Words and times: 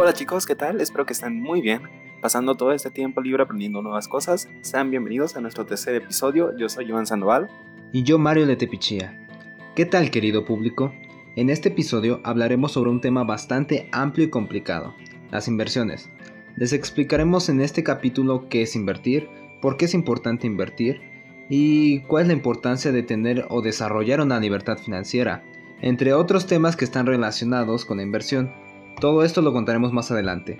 Hola 0.00 0.12
chicos, 0.12 0.46
¿qué 0.46 0.54
tal? 0.54 0.80
Espero 0.80 1.06
que 1.06 1.12
estén 1.12 1.42
muy 1.42 1.60
bien. 1.60 1.82
Pasando 2.20 2.54
todo 2.54 2.70
este 2.70 2.88
tiempo 2.88 3.20
libre 3.20 3.42
aprendiendo 3.42 3.82
nuevas 3.82 4.06
cosas, 4.06 4.48
sean 4.60 4.92
bienvenidos 4.92 5.34
a 5.34 5.40
nuestro 5.40 5.66
tercer 5.66 5.96
episodio. 5.96 6.56
Yo 6.56 6.68
soy 6.68 6.84
Iván 6.84 7.04
Sandoval. 7.04 7.48
Y 7.90 8.04
yo 8.04 8.16
Mario 8.16 8.46
Letepichía. 8.46 9.26
¿Qué 9.74 9.86
tal 9.86 10.12
querido 10.12 10.44
público? 10.44 10.92
En 11.34 11.50
este 11.50 11.70
episodio 11.70 12.20
hablaremos 12.22 12.70
sobre 12.70 12.90
un 12.90 13.00
tema 13.00 13.24
bastante 13.24 13.88
amplio 13.90 14.28
y 14.28 14.30
complicado, 14.30 14.94
las 15.32 15.48
inversiones. 15.48 16.08
Les 16.54 16.72
explicaremos 16.72 17.48
en 17.48 17.60
este 17.60 17.82
capítulo 17.82 18.48
qué 18.48 18.62
es 18.62 18.76
invertir, 18.76 19.28
por 19.60 19.76
qué 19.76 19.86
es 19.86 19.94
importante 19.94 20.46
invertir 20.46 21.00
y 21.50 22.02
cuál 22.02 22.22
es 22.22 22.28
la 22.28 22.34
importancia 22.34 22.92
de 22.92 23.02
tener 23.02 23.46
o 23.50 23.62
desarrollar 23.62 24.20
una 24.20 24.38
libertad 24.38 24.78
financiera, 24.78 25.42
entre 25.80 26.12
otros 26.14 26.46
temas 26.46 26.76
que 26.76 26.84
están 26.84 27.06
relacionados 27.06 27.84
con 27.84 27.96
la 27.96 28.04
inversión. 28.04 28.67
Todo 29.00 29.22
esto 29.22 29.42
lo 29.42 29.52
contaremos 29.52 29.92
más 29.92 30.10
adelante. 30.10 30.58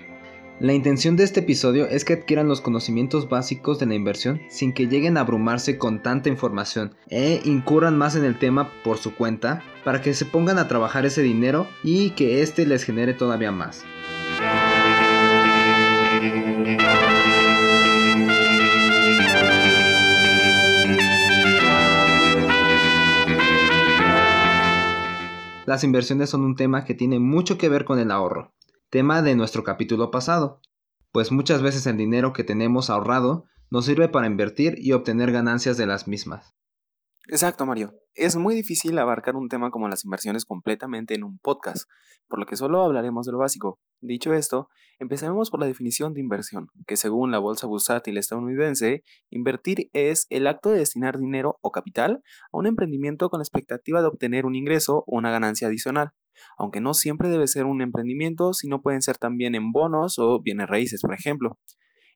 La 0.61 0.73
intención 0.73 1.17
de 1.17 1.23
este 1.23 1.41
episodio 1.41 1.87
es 1.87 2.05
que 2.05 2.13
adquieran 2.13 2.47
los 2.47 2.61
conocimientos 2.61 3.27
básicos 3.27 3.79
de 3.79 3.85
la 3.85 3.95
inversión 3.95 4.41
sin 4.49 4.73
que 4.73 4.87
lleguen 4.87 5.17
a 5.17 5.21
abrumarse 5.21 5.77
con 5.77 6.01
tanta 6.01 6.29
información 6.29 6.95
e 7.09 7.41
incurran 7.43 7.97
más 7.97 8.15
en 8.15 8.23
el 8.23 8.39
tema 8.39 8.69
por 8.83 8.97
su 8.97 9.15
cuenta 9.15 9.61
para 9.83 10.01
que 10.01 10.13
se 10.13 10.25
pongan 10.25 10.57
a 10.57 10.67
trabajar 10.67 11.05
ese 11.05 11.21
dinero 11.21 11.67
y 11.83 12.11
que 12.11 12.41
éste 12.41 12.65
les 12.65 12.83
genere 12.83 13.13
todavía 13.13 13.51
más. 13.51 13.83
Las 25.69 25.83
inversiones 25.83 26.31
son 26.31 26.41
un 26.45 26.55
tema 26.55 26.83
que 26.83 26.95
tiene 26.95 27.19
mucho 27.19 27.59
que 27.59 27.69
ver 27.69 27.85
con 27.85 27.99
el 27.99 28.09
ahorro, 28.09 28.55
tema 28.89 29.21
de 29.21 29.35
nuestro 29.35 29.63
capítulo 29.63 30.09
pasado, 30.09 30.61
pues 31.11 31.31
muchas 31.31 31.61
veces 31.61 31.85
el 31.85 31.95
dinero 31.95 32.33
que 32.33 32.43
tenemos 32.43 32.89
ahorrado 32.89 33.45
nos 33.69 33.85
sirve 33.85 34.09
para 34.09 34.25
invertir 34.25 34.79
y 34.79 34.93
obtener 34.93 35.31
ganancias 35.31 35.77
de 35.77 35.85
las 35.85 36.07
mismas. 36.07 36.55
Exacto, 37.31 37.63
Mario. 37.67 37.93
Es 38.15 38.35
muy 38.37 38.55
difícil 38.55 38.97
abarcar 38.97 39.35
un 39.35 39.49
tema 39.49 39.69
como 39.69 39.87
las 39.87 40.03
inversiones 40.03 40.45
completamente 40.45 41.13
en 41.13 41.23
un 41.23 41.37
podcast, 41.37 41.87
por 42.27 42.39
lo 42.39 42.47
que 42.47 42.55
solo 42.55 42.81
hablaremos 42.81 43.27
de 43.27 43.31
lo 43.31 43.37
básico. 43.37 43.79
Dicho 44.01 44.33
esto, 44.33 44.67
empezaremos 44.97 45.51
por 45.51 45.59
la 45.59 45.67
definición 45.67 46.15
de 46.15 46.21
inversión, 46.21 46.69
que 46.87 46.97
según 46.97 47.29
la 47.29 47.37
bolsa 47.37 47.67
bursátil 47.67 48.17
estadounidense, 48.17 49.03
invertir 49.29 49.91
es 49.93 50.25
el 50.31 50.47
acto 50.47 50.71
de 50.71 50.79
destinar 50.79 51.19
dinero 51.19 51.59
o 51.61 51.69
capital 51.69 52.23
a 52.51 52.57
un 52.57 52.65
emprendimiento 52.65 53.29
con 53.29 53.37
la 53.37 53.43
expectativa 53.43 54.01
de 54.01 54.07
obtener 54.07 54.47
un 54.47 54.55
ingreso 54.55 55.03
o 55.05 55.15
una 55.15 55.29
ganancia 55.29 55.67
adicional, 55.67 56.09
aunque 56.57 56.81
no 56.81 56.95
siempre 56.95 57.29
debe 57.29 57.45
ser 57.45 57.65
un 57.65 57.83
emprendimiento, 57.83 58.53
sino 58.53 58.81
pueden 58.81 59.03
ser 59.03 59.19
también 59.19 59.53
en 59.53 59.71
bonos 59.71 60.17
o 60.17 60.41
bienes 60.41 60.67
raíces, 60.67 61.01
por 61.01 61.13
ejemplo. 61.13 61.59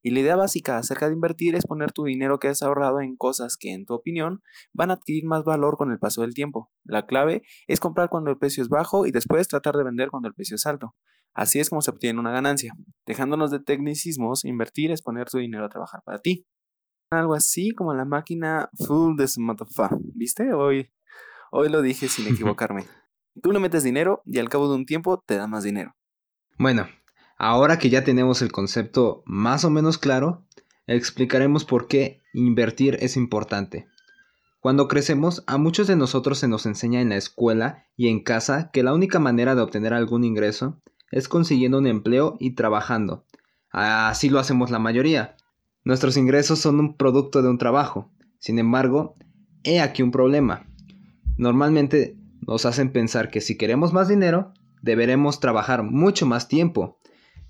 Y 0.03 0.11
la 0.11 0.19
idea 0.19 0.35
básica 0.35 0.77
acerca 0.77 1.07
de 1.07 1.13
invertir 1.13 1.55
es 1.55 1.65
poner 1.65 1.93
tu 1.93 2.03
dinero 2.03 2.37
que 2.37 2.49
has 2.49 2.61
ahorrado 2.61 2.99
en 2.99 3.15
cosas 3.15 3.55
que, 3.57 3.71
en 3.71 3.85
tu 3.85 3.93
opinión, 3.93 4.41
van 4.73 4.91
a 4.91 4.95
adquirir 4.95 5.25
más 5.25 5.45
valor 5.45 5.77
con 5.77 5.91
el 5.91 5.97
paso 5.97 6.21
del 6.21 6.33
tiempo. 6.33 6.69
La 6.83 7.05
clave 7.05 7.43
es 7.67 7.79
comprar 7.79 8.09
cuando 8.09 8.29
el 8.29 8.37
precio 8.37 8.61
es 8.61 8.69
bajo 8.69 9.05
y 9.05 9.11
después 9.11 9.47
tratar 9.47 9.77
de 9.77 9.85
vender 9.85 10.09
cuando 10.09 10.27
el 10.27 10.33
precio 10.33 10.55
es 10.55 10.65
alto. 10.65 10.93
Así 11.33 11.59
es 11.59 11.69
como 11.69 11.81
se 11.81 11.89
obtiene 11.89 12.19
una 12.19 12.31
ganancia. 12.31 12.73
Dejándonos 13.07 13.49
de 13.49 13.59
tecnicismos, 13.59 14.43
invertir 14.43 14.91
es 14.91 15.01
poner 15.01 15.29
tu 15.29 15.37
dinero 15.37 15.65
a 15.65 15.69
trabajar 15.69 16.01
para 16.03 16.19
ti. 16.19 16.45
Algo 17.09 17.33
así 17.33 17.71
como 17.71 17.93
la 17.93 18.05
máquina 18.05 18.69
full 18.85 19.15
de 19.15 19.27
¿Viste? 20.15 20.53
Hoy, 20.53 20.91
hoy 21.51 21.69
lo 21.69 21.81
dije 21.81 22.09
sin 22.09 22.27
equivocarme. 22.33 22.85
Tú 23.41 23.53
le 23.53 23.59
metes 23.59 23.83
dinero 23.83 24.21
y 24.25 24.39
al 24.39 24.49
cabo 24.49 24.69
de 24.69 24.75
un 24.75 24.85
tiempo 24.85 25.23
te 25.25 25.37
da 25.37 25.47
más 25.47 25.63
dinero. 25.63 25.95
Bueno, 26.59 26.87
Ahora 27.45 27.77
que 27.77 27.89
ya 27.89 28.05
tenemos 28.05 28.41
el 28.41 28.53
concepto 28.53 29.21
más 29.25 29.65
o 29.65 29.69
menos 29.69 29.97
claro, 29.97 30.45
explicaremos 30.87 31.65
por 31.65 31.89
qué 31.89 32.21
invertir 32.33 32.97
es 33.01 33.17
importante. 33.17 33.85
Cuando 34.61 34.87
crecemos, 34.87 35.43
a 35.45 35.57
muchos 35.57 35.87
de 35.87 35.97
nosotros 35.97 36.39
se 36.39 36.47
nos 36.47 36.65
enseña 36.65 37.01
en 37.01 37.09
la 37.09 37.17
escuela 37.17 37.83
y 37.97 38.07
en 38.07 38.23
casa 38.23 38.71
que 38.71 38.81
la 38.81 38.93
única 38.93 39.19
manera 39.19 39.55
de 39.55 39.61
obtener 39.61 39.93
algún 39.93 40.23
ingreso 40.23 40.81
es 41.11 41.27
consiguiendo 41.27 41.79
un 41.79 41.87
empleo 41.87 42.37
y 42.39 42.51
trabajando. 42.51 43.25
Así 43.71 44.29
lo 44.29 44.39
hacemos 44.39 44.71
la 44.71 44.79
mayoría. 44.79 45.35
Nuestros 45.83 46.15
ingresos 46.15 46.59
son 46.59 46.79
un 46.79 46.95
producto 46.95 47.41
de 47.41 47.49
un 47.49 47.57
trabajo. 47.57 48.09
Sin 48.39 48.57
embargo, 48.57 49.17
he 49.65 49.81
aquí 49.81 50.01
un 50.01 50.11
problema. 50.11 50.65
Normalmente 51.35 52.15
nos 52.39 52.65
hacen 52.65 52.93
pensar 52.93 53.29
que 53.29 53.41
si 53.41 53.57
queremos 53.57 53.91
más 53.91 54.07
dinero, 54.07 54.53
deberemos 54.81 55.41
trabajar 55.41 55.83
mucho 55.83 56.25
más 56.25 56.47
tiempo 56.47 56.99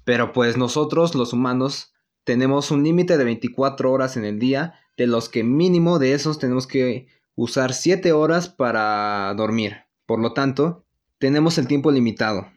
pero 0.05 0.33
pues 0.33 0.57
nosotros, 0.57 1.15
los 1.15 1.33
humanos, 1.33 1.93
tenemos 2.23 2.71
un 2.71 2.83
límite 2.83 3.17
de 3.17 3.23
24 3.23 3.91
horas 3.91 4.17
en 4.17 4.25
el 4.25 4.39
día, 4.39 4.75
de 4.97 5.07
los 5.07 5.29
que 5.29 5.43
mínimo 5.43 5.99
de 5.99 6.13
esos 6.13 6.39
tenemos 6.39 6.67
que 6.67 7.07
usar 7.35 7.73
7 7.73 8.11
horas 8.13 8.49
para 8.49 9.33
dormir. 9.35 9.77
Por 10.05 10.19
lo 10.19 10.33
tanto, 10.33 10.85
tenemos 11.19 11.57
el 11.57 11.67
tiempo 11.67 11.91
limitado. 11.91 12.47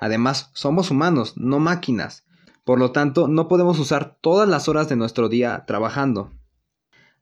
Además, 0.00 0.50
somos 0.54 0.90
humanos, 0.90 1.34
no 1.36 1.58
máquinas. 1.58 2.24
Por 2.64 2.78
lo 2.78 2.92
tanto, 2.92 3.28
no 3.28 3.48
podemos 3.48 3.78
usar 3.78 4.18
todas 4.20 4.48
las 4.48 4.68
horas 4.68 4.88
de 4.88 4.96
nuestro 4.96 5.28
día 5.28 5.64
trabajando. 5.66 6.30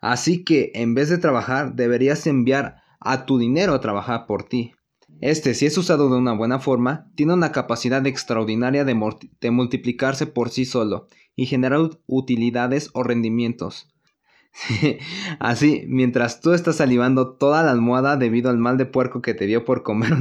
Así 0.00 0.44
que, 0.44 0.72
en 0.74 0.94
vez 0.94 1.08
de 1.08 1.18
trabajar, 1.18 1.74
deberías 1.74 2.26
enviar 2.26 2.82
a 3.00 3.26
tu 3.26 3.38
dinero 3.38 3.74
a 3.74 3.80
trabajar 3.80 4.26
por 4.26 4.44
ti. 4.44 4.74
Este, 5.20 5.54
si 5.54 5.66
es 5.66 5.76
usado 5.76 6.08
de 6.08 6.16
una 6.16 6.32
buena 6.32 6.58
forma, 6.58 7.10
tiene 7.14 7.34
una 7.34 7.52
capacidad 7.52 8.06
extraordinaria 8.06 8.84
de, 8.84 9.50
multiplicarse 9.50 10.26
por 10.26 10.50
sí 10.50 10.64
solo 10.64 11.08
y 11.36 11.46
generar 11.46 11.80
utilidades 12.06 12.90
o 12.94 13.02
rendimientos. 13.02 13.88
Así, 15.38 15.84
mientras 15.88 16.40
tú 16.40 16.52
estás 16.52 16.76
salivando 16.76 17.34
toda 17.34 17.62
la 17.62 17.70
almohada 17.70 18.16
debido 18.16 18.50
al 18.50 18.58
mal 18.58 18.78
de 18.78 18.86
puerco 18.86 19.22
que 19.22 19.34
te 19.34 19.46
dio 19.46 19.64
por 19.64 19.82
comer 19.82 20.14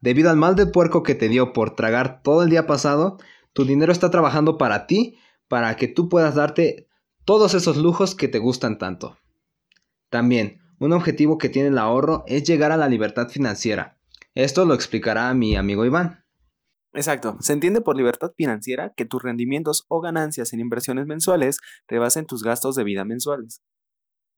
Debido 0.00 0.30
al 0.30 0.36
mal 0.36 0.56
de 0.56 0.66
puerco 0.66 1.02
que 1.02 1.14
te 1.14 1.28
dio 1.28 1.52
por 1.52 1.76
tragar 1.76 2.22
todo 2.22 2.42
el 2.42 2.50
día 2.50 2.66
pasado, 2.66 3.18
tu 3.52 3.64
dinero 3.64 3.92
está 3.92 4.10
trabajando 4.10 4.58
para 4.58 4.86
ti, 4.86 5.16
para 5.46 5.76
que 5.76 5.86
tú 5.86 6.08
puedas 6.08 6.34
darte 6.34 6.88
todos 7.24 7.54
esos 7.54 7.76
lujos 7.76 8.14
que 8.14 8.26
te 8.26 8.38
gustan 8.38 8.78
tanto. 8.78 9.16
También, 10.10 10.60
un 10.78 10.92
objetivo 10.92 11.38
que 11.38 11.48
tiene 11.48 11.68
el 11.68 11.78
ahorro 11.78 12.24
es 12.26 12.42
llegar 12.42 12.72
a 12.72 12.76
la 12.76 12.88
libertad 12.88 13.28
financiera. 13.28 13.96
Esto 14.34 14.64
lo 14.64 14.72
explicará 14.72 15.32
mi 15.34 15.56
amigo 15.56 15.84
Iván. 15.84 16.24
Exacto. 16.94 17.36
Se 17.40 17.52
entiende 17.52 17.80
por 17.80 17.96
libertad 17.96 18.32
financiera 18.36 18.92
que 18.96 19.04
tus 19.04 19.22
rendimientos 19.22 19.84
o 19.88 20.00
ganancias 20.00 20.52
en 20.52 20.60
inversiones 20.60 21.06
mensuales 21.06 21.58
rebasen 21.86 22.26
tus 22.26 22.42
gastos 22.42 22.74
de 22.74 22.84
vida 22.84 23.04
mensuales. 23.04 23.62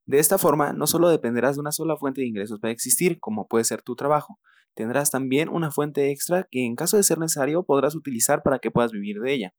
De 0.07 0.19
esta 0.19 0.37
forma, 0.37 0.73
no 0.73 0.87
solo 0.87 1.09
dependerás 1.09 1.57
de 1.57 1.61
una 1.61 1.73
sola 1.73 1.97
fuente 1.97 2.21
de 2.21 2.27
ingresos 2.27 2.61
para 2.61 2.73
existir, 2.73 3.19
como 3.21 3.49
puede 3.49 3.65
ser 3.65 3.83
tu 3.83 3.97
trabajo, 3.97 4.39
tendrás 4.75 5.11
también 5.11 5.49
una 5.49 5.71
fuente 5.71 6.11
extra 6.11 6.47
que 6.51 6.65
en 6.67 6.77
caso 6.77 6.97
de 6.97 7.05
ser 7.05 7.19
necesario 7.19 7.65
podrás 7.65 7.95
utilizar 7.95 8.43
para 8.43 8.59
que 8.59 8.71
puedas 8.71 8.93
vivir 8.93 9.21
de 9.21 9.33
ella. 9.33 9.55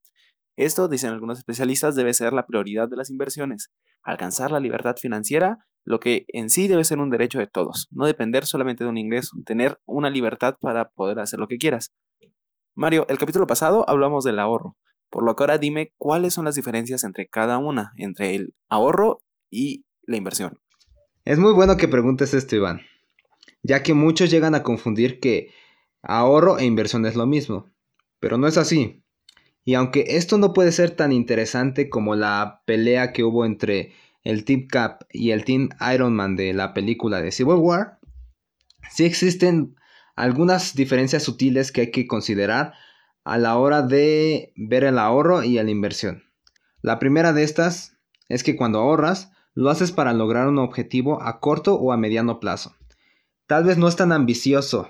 Esto, 0.55 0.87
dicen 0.87 1.11
algunos 1.11 1.37
especialistas, 1.37 1.95
debe 1.95 2.13
ser 2.13 2.33
la 2.33 2.45
prioridad 2.45 2.87
de 2.89 2.95
las 2.95 3.09
inversiones, 3.09 3.71
alcanzar 4.03 4.51
la 4.51 4.59
libertad 4.59 4.95
financiera 4.95 5.65
lo 5.85 5.99
que 5.99 6.25
en 6.29 6.49
sí 6.49 6.67
debe 6.67 6.83
ser 6.83 6.97
un 6.97 7.11
derecho 7.11 7.39
de 7.39 7.47
todos, 7.47 7.87
no 7.91 8.05
depender 8.05 8.45
solamente 8.45 8.83
de 8.83 8.89
un 8.89 8.97
ingreso, 8.97 9.37
tener 9.45 9.79
una 9.85 10.09
libertad 10.09 10.55
para 10.59 10.89
poder 10.89 11.19
hacer 11.19 11.39
lo 11.39 11.47
que 11.47 11.57
quieras. 11.57 11.93
Mario, 12.73 13.05
el 13.07 13.19
capítulo 13.19 13.47
pasado 13.47 13.87
hablamos 13.87 14.23
del 14.23 14.39
ahorro, 14.39 14.75
por 15.09 15.23
lo 15.23 15.35
que 15.35 15.43
ahora 15.43 15.59
dime 15.59 15.93
cuáles 15.97 16.33
son 16.33 16.45
las 16.45 16.55
diferencias 16.55 17.03
entre 17.03 17.27
cada 17.27 17.59
una, 17.59 17.93
entre 17.97 18.35
el 18.35 18.55
ahorro 18.67 19.21
y 19.49 19.85
la 20.01 20.17
inversión. 20.17 20.59
Es 21.23 21.37
muy 21.37 21.53
bueno 21.53 21.77
que 21.77 21.87
preguntes 21.87 22.33
esto, 22.33 22.55
Iván, 22.55 22.81
ya 23.61 23.83
que 23.83 23.93
muchos 23.93 24.31
llegan 24.31 24.55
a 24.55 24.63
confundir 24.63 25.19
que 25.19 25.51
ahorro 26.01 26.57
e 26.57 26.65
inversión 26.65 27.05
es 27.05 27.15
lo 27.15 27.27
mismo, 27.27 27.71
pero 28.19 28.37
no 28.37 28.47
es 28.47 28.57
así. 28.57 29.04
Y 29.65 29.73
aunque 29.73 30.05
esto 30.09 30.37
no 30.37 30.53
puede 30.53 30.71
ser 30.71 30.91
tan 30.91 31.11
interesante 31.11 31.89
como 31.89 32.15
la 32.15 32.61
pelea 32.65 33.11
que 33.11 33.23
hubo 33.23 33.45
entre 33.45 33.93
el 34.23 34.45
Team 34.45 34.67
Cap 34.67 35.01
y 35.11 35.31
el 35.31 35.43
Team 35.43 35.69
Iron 35.93 36.13
Man 36.13 36.35
de 36.35 36.53
la 36.53 36.73
película 36.73 37.19
de 37.19 37.31
Civil 37.31 37.55
War, 37.55 37.99
sí 38.91 39.05
existen 39.05 39.75
algunas 40.15 40.75
diferencias 40.75 41.23
sutiles 41.23 41.71
que 41.71 41.81
hay 41.81 41.91
que 41.91 42.07
considerar 42.07 42.73
a 43.23 43.39
la 43.39 43.57
hora 43.57 43.81
de 43.81 44.53
ver 44.55 44.83
el 44.83 44.99
ahorro 44.99 45.43
y 45.43 45.55
la 45.55 45.69
inversión. 45.69 46.23
La 46.81 46.99
primera 46.99 47.33
de 47.33 47.43
estas 47.43 47.97
es 48.29 48.43
que 48.43 48.55
cuando 48.55 48.79
ahorras, 48.79 49.31
lo 49.55 49.69
haces 49.69 49.91
para 49.91 50.13
lograr 50.13 50.47
un 50.47 50.59
objetivo 50.59 51.23
a 51.23 51.39
corto 51.39 51.75
o 51.75 51.91
a 51.91 51.97
mediano 51.97 52.39
plazo. 52.39 52.75
Tal 53.47 53.63
vez 53.63 53.77
no 53.77 53.87
es 53.87 53.95
tan 53.95 54.11
ambicioso, 54.11 54.89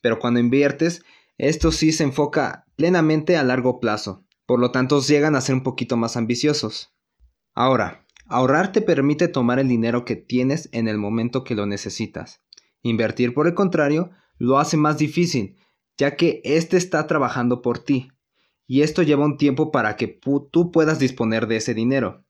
pero 0.00 0.18
cuando 0.18 0.40
inviertes, 0.40 1.04
esto 1.38 1.72
sí 1.72 1.92
se 1.92 2.04
enfoca 2.04 2.66
plenamente 2.76 3.36
a 3.36 3.44
largo 3.44 3.80
plazo, 3.80 4.24
por 4.46 4.60
lo 4.60 4.70
tanto 4.70 5.00
llegan 5.00 5.36
a 5.36 5.40
ser 5.40 5.54
un 5.54 5.62
poquito 5.62 5.96
más 5.96 6.16
ambiciosos. 6.16 6.94
Ahora, 7.54 8.06
Ahorrar 8.28 8.72
te 8.72 8.82
permite 8.82 9.28
tomar 9.28 9.60
el 9.60 9.68
dinero 9.68 10.04
que 10.04 10.16
tienes 10.16 10.68
en 10.72 10.88
el 10.88 10.98
momento 10.98 11.44
que 11.44 11.54
lo 11.54 11.64
necesitas. 11.64 12.42
Invertir, 12.82 13.32
por 13.32 13.46
el 13.46 13.54
contrario, 13.54 14.10
lo 14.36 14.58
hace 14.58 14.76
más 14.76 14.98
difícil, 14.98 15.56
ya 15.96 16.16
que 16.16 16.40
éste 16.44 16.76
está 16.76 17.06
trabajando 17.06 17.62
por 17.62 17.78
ti. 17.78 18.10
y 18.68 18.82
esto 18.82 19.04
lleva 19.04 19.24
un 19.24 19.36
tiempo 19.36 19.70
para 19.70 19.94
que 19.94 20.08
tú 20.08 20.72
puedas 20.72 20.98
disponer 20.98 21.46
de 21.46 21.58
ese 21.58 21.72
dinero. 21.72 22.24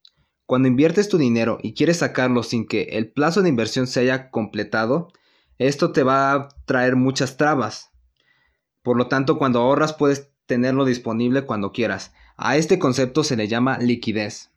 Cuando 0.45 0.69
inviertes 0.69 1.09
tu 1.09 1.17
dinero 1.17 1.59
y 1.63 1.73
quieres 1.73 1.97
sacarlo 1.97 2.43
sin 2.43 2.67
que 2.67 2.83
el 2.93 3.11
plazo 3.11 3.41
de 3.41 3.49
inversión 3.49 3.87
se 3.87 4.01
haya 4.01 4.31
completado, 4.31 5.09
esto 5.57 5.93
te 5.93 6.03
va 6.03 6.35
a 6.35 6.49
traer 6.67 6.95
muchas 6.95 7.39
trabas. 7.39 7.91
Por 8.87 8.97
lo 8.97 9.09
tanto, 9.09 9.37
cuando 9.37 9.59
ahorras 9.59 9.95
puedes 9.95 10.31
tenerlo 10.47 10.85
disponible 10.85 11.43
cuando 11.43 11.73
quieras. 11.73 12.15
A 12.37 12.57
este 12.57 12.79
concepto 12.79 13.25
se 13.25 13.37
le 13.37 13.49
llama 13.49 13.79
liquidez. 13.79 14.53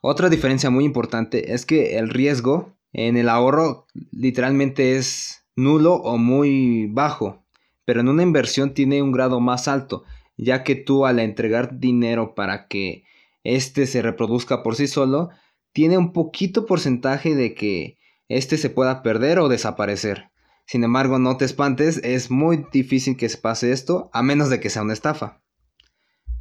Otra 0.00 0.30
diferencia 0.30 0.70
muy 0.70 0.86
importante 0.86 1.52
es 1.52 1.66
que 1.66 1.98
el 1.98 2.08
riesgo 2.08 2.78
en 2.94 3.18
el 3.18 3.28
ahorro 3.28 3.84
literalmente 4.10 4.96
es 4.96 5.44
nulo 5.54 5.96
o 5.96 6.16
muy 6.16 6.86
bajo, 6.86 7.44
pero 7.84 8.00
en 8.00 8.08
una 8.08 8.22
inversión 8.22 8.72
tiene 8.72 9.02
un 9.02 9.12
grado 9.12 9.38
más 9.38 9.68
alto, 9.68 10.04
ya 10.38 10.64
que 10.64 10.74
tú 10.74 11.04
al 11.04 11.18
entregar 11.18 11.78
dinero 11.78 12.34
para 12.34 12.68
que 12.68 13.04
este 13.44 13.86
se 13.86 14.00
reproduzca 14.00 14.62
por 14.62 14.76
sí 14.76 14.86
solo, 14.86 15.28
tiene 15.74 15.98
un 15.98 16.14
poquito 16.14 16.64
porcentaje 16.64 17.34
de 17.34 17.52
que 17.52 17.98
este 18.30 18.56
se 18.56 18.70
pueda 18.70 19.02
perder 19.02 19.40
o 19.40 19.50
desaparecer. 19.50 20.30
Sin 20.68 20.84
embargo, 20.84 21.18
no 21.18 21.38
te 21.38 21.46
espantes, 21.46 21.98
es 22.04 22.30
muy 22.30 22.66
difícil 22.70 23.16
que 23.16 23.30
se 23.30 23.38
pase 23.38 23.72
esto, 23.72 24.10
a 24.12 24.22
menos 24.22 24.50
de 24.50 24.60
que 24.60 24.68
sea 24.68 24.82
una 24.82 24.92
estafa. 24.92 25.40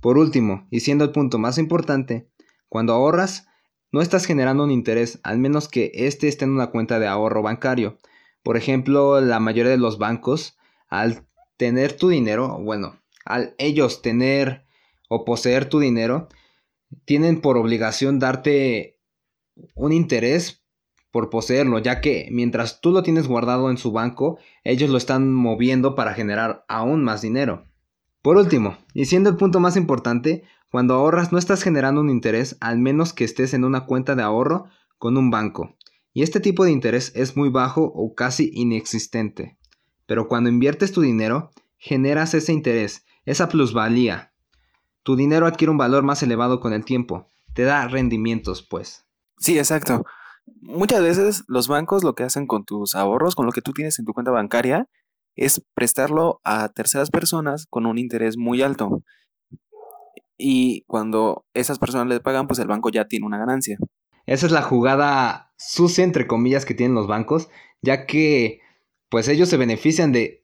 Por 0.01 0.17
último, 0.17 0.67
y 0.69 0.81
siendo 0.81 1.05
el 1.05 1.13
punto 1.13 1.39
más 1.39 1.57
importante, 1.57 2.29
cuando 2.67 2.91
ahorras, 2.91 3.47
no 3.93 4.01
estás 4.01 4.25
generando 4.25 4.65
un 4.65 4.71
interés, 4.71 5.21
al 5.23 5.37
menos 5.37 5.69
que 5.69 5.91
este 5.93 6.27
esté 6.27 6.43
en 6.43 6.51
una 6.51 6.71
cuenta 6.71 6.99
de 6.99 7.07
ahorro 7.07 7.41
bancario. 7.41 7.99
Por 8.43 8.57
ejemplo, 8.57 9.21
la 9.21 9.39
mayoría 9.39 9.71
de 9.71 9.77
los 9.77 9.97
bancos, 9.97 10.57
al 10.89 11.25
tener 11.55 11.93
tu 11.93 12.09
dinero, 12.09 12.59
bueno, 12.61 12.99
al 13.23 13.55
ellos 13.57 14.01
tener 14.01 14.65
o 15.07 15.23
poseer 15.23 15.69
tu 15.69 15.79
dinero, 15.79 16.27
tienen 17.05 17.39
por 17.39 17.55
obligación 17.55 18.19
darte 18.19 18.99
un 19.73 19.93
interés 19.93 20.56
por 21.17 21.31
poseerlo, 21.31 21.79
ya 21.79 21.99
que 21.99 22.29
mientras 22.31 22.79
tú 22.79 22.91
lo 22.91 23.01
tienes 23.01 23.27
guardado 23.27 23.71
en 23.71 23.77
su 23.77 23.91
banco, 23.91 24.37
ellos 24.63 24.91
lo 24.91 24.99
están 24.99 25.33
moviendo 25.33 25.95
para 25.95 26.13
generar 26.13 26.63
aún 26.67 27.03
más 27.03 27.23
dinero. 27.23 27.65
Por 28.21 28.37
último, 28.37 28.77
y 28.93 29.05
siendo 29.05 29.31
el 29.31 29.35
punto 29.35 29.59
más 29.59 29.77
importante, 29.77 30.43
cuando 30.69 30.93
ahorras 30.93 31.31
no 31.31 31.39
estás 31.39 31.63
generando 31.63 32.01
un 32.01 32.11
interés 32.11 32.55
al 32.59 32.77
menos 32.77 33.13
que 33.13 33.23
estés 33.23 33.55
en 33.55 33.63
una 33.63 33.85
cuenta 33.87 34.13
de 34.13 34.21
ahorro 34.21 34.65
con 34.99 35.17
un 35.17 35.31
banco. 35.31 35.75
Y 36.13 36.21
este 36.21 36.39
tipo 36.39 36.65
de 36.65 36.71
interés 36.71 37.11
es 37.15 37.35
muy 37.35 37.49
bajo 37.49 37.91
o 37.95 38.13
casi 38.13 38.51
inexistente. 38.53 39.57
Pero 40.05 40.27
cuando 40.27 40.51
inviertes 40.51 40.91
tu 40.91 41.01
dinero, 41.01 41.49
generas 41.79 42.35
ese 42.35 42.53
interés, 42.53 43.07
esa 43.25 43.49
plusvalía, 43.49 44.33
tu 45.01 45.15
dinero 45.15 45.47
adquiere 45.47 45.71
un 45.71 45.79
valor 45.79 46.03
más 46.03 46.21
elevado 46.21 46.59
con 46.59 46.73
el 46.73 46.85
tiempo. 46.85 47.25
Te 47.55 47.63
da 47.63 47.87
rendimientos, 47.87 48.61
pues. 48.61 49.07
Sí, 49.39 49.57
exacto. 49.57 50.05
Muchas 50.61 51.01
veces 51.01 51.43
los 51.47 51.67
bancos 51.67 52.03
lo 52.03 52.15
que 52.15 52.23
hacen 52.23 52.47
con 52.47 52.65
tus 52.65 52.95
ahorros, 52.95 53.35
con 53.35 53.45
lo 53.45 53.51
que 53.51 53.61
tú 53.61 53.73
tienes 53.73 53.99
en 53.99 54.05
tu 54.05 54.13
cuenta 54.13 54.31
bancaria, 54.31 54.87
es 55.35 55.63
prestarlo 55.73 56.41
a 56.43 56.69
terceras 56.69 57.09
personas 57.11 57.67
con 57.69 57.85
un 57.85 57.97
interés 57.97 58.37
muy 58.37 58.61
alto. 58.61 59.03
Y 60.37 60.83
cuando 60.87 61.45
esas 61.53 61.79
personas 61.79 62.07
les 62.07 62.19
pagan, 62.19 62.47
pues 62.47 62.59
el 62.59 62.67
banco 62.67 62.89
ya 62.89 63.05
tiene 63.05 63.25
una 63.25 63.37
ganancia. 63.37 63.77
Esa 64.25 64.45
es 64.45 64.51
la 64.51 64.61
jugada 64.61 65.53
sucia, 65.57 66.03
entre 66.03 66.27
comillas, 66.27 66.65
que 66.65 66.73
tienen 66.73 66.95
los 66.95 67.07
bancos, 67.07 67.49
ya 67.81 68.05
que 68.05 68.61
pues 69.09 69.27
ellos 69.27 69.49
se 69.49 69.57
benefician 69.57 70.11
de, 70.11 70.43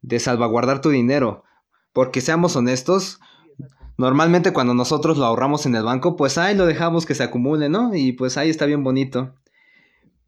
de 0.00 0.20
salvaguardar 0.20 0.80
tu 0.80 0.90
dinero. 0.90 1.44
Porque 1.92 2.20
seamos 2.20 2.56
honestos, 2.56 3.20
Normalmente 3.98 4.52
cuando 4.52 4.74
nosotros 4.74 5.16
lo 5.16 5.24
ahorramos 5.24 5.64
en 5.66 5.74
el 5.74 5.84
banco, 5.84 6.16
pues 6.16 6.36
ahí 6.36 6.54
lo 6.54 6.66
dejamos 6.66 7.06
que 7.06 7.14
se 7.14 7.22
acumule, 7.22 7.68
¿no? 7.68 7.94
Y 7.94 8.12
pues 8.12 8.36
ahí 8.36 8.50
está 8.50 8.66
bien 8.66 8.84
bonito. 8.84 9.34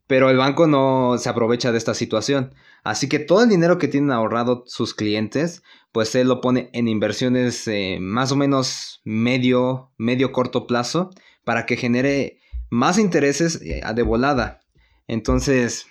Pero 0.07 0.31
el 0.31 0.37
banco 0.37 0.65
no 0.65 1.17
se 1.19 1.29
aprovecha 1.29 1.71
de 1.71 1.77
esta 1.77 1.93
situación. 1.93 2.55
Así 2.83 3.07
que 3.07 3.19
todo 3.19 3.43
el 3.43 3.49
dinero 3.49 3.77
que 3.77 3.87
tienen 3.87 4.11
ahorrado 4.11 4.63
sus 4.65 4.95
clientes, 4.95 5.61
pues 5.91 6.15
él 6.15 6.27
lo 6.27 6.41
pone 6.41 6.71
en 6.73 6.87
inversiones 6.87 7.67
eh, 7.67 7.99
más 8.01 8.31
o 8.31 8.35
menos 8.35 9.01
medio, 9.03 9.91
medio 9.97 10.31
corto 10.31 10.65
plazo 10.65 11.11
para 11.43 11.67
que 11.67 11.77
genere 11.77 12.39
más 12.71 12.97
intereses 12.97 13.61
eh, 13.61 13.83
de 13.93 14.01
volada. 14.01 14.61
Entonces, 15.07 15.85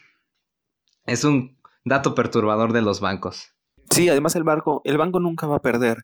es 1.04 1.22
un 1.22 1.58
dato 1.84 2.16
perturbador 2.16 2.72
de 2.72 2.82
los 2.82 3.00
bancos. 3.00 3.52
Sí, 3.90 4.08
además 4.08 4.34
el 4.36 4.44
banco, 4.44 4.82
el 4.84 4.98
banco 4.98 5.20
nunca 5.20 5.46
va 5.46 5.56
a 5.56 5.62
perder. 5.62 5.98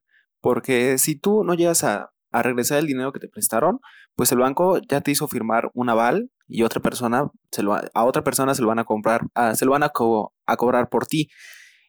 Porque 0.45 0.99
si 0.99 1.17
tú 1.17 1.43
no 1.43 1.55
llegas 1.55 1.85
a, 1.85 2.11
regresar 2.31 2.77
el 2.79 2.87
dinero 2.87 3.13
que 3.13 3.19
te 3.19 3.29
prestaron, 3.29 3.81
pues 4.15 4.31
el 4.31 4.39
banco 4.41 4.79
ya 4.91 5.01
te 5.01 5.11
hizo 5.11 5.27
firmar 5.27 5.71
un 5.73 5.89
aval 5.89 6.31
y 6.47 6.65
otra 6.65 6.83
persona 6.83 7.31
se 7.51 7.63
lo, 7.63 7.73
a 7.73 8.05
otra 8.05 8.25
persona 8.25 8.55
se 8.55 8.61
lo 8.61 8.69
van 8.69 8.79
a 8.79 8.85
comprar, 8.85 9.23
ah, 9.35 9.55
se 9.55 9.65
lo 9.65 9.71
van 9.71 9.85
a, 9.85 9.87
a 9.87 10.57
cobrar 10.57 10.91
por 10.91 11.07
ti. 11.07 11.31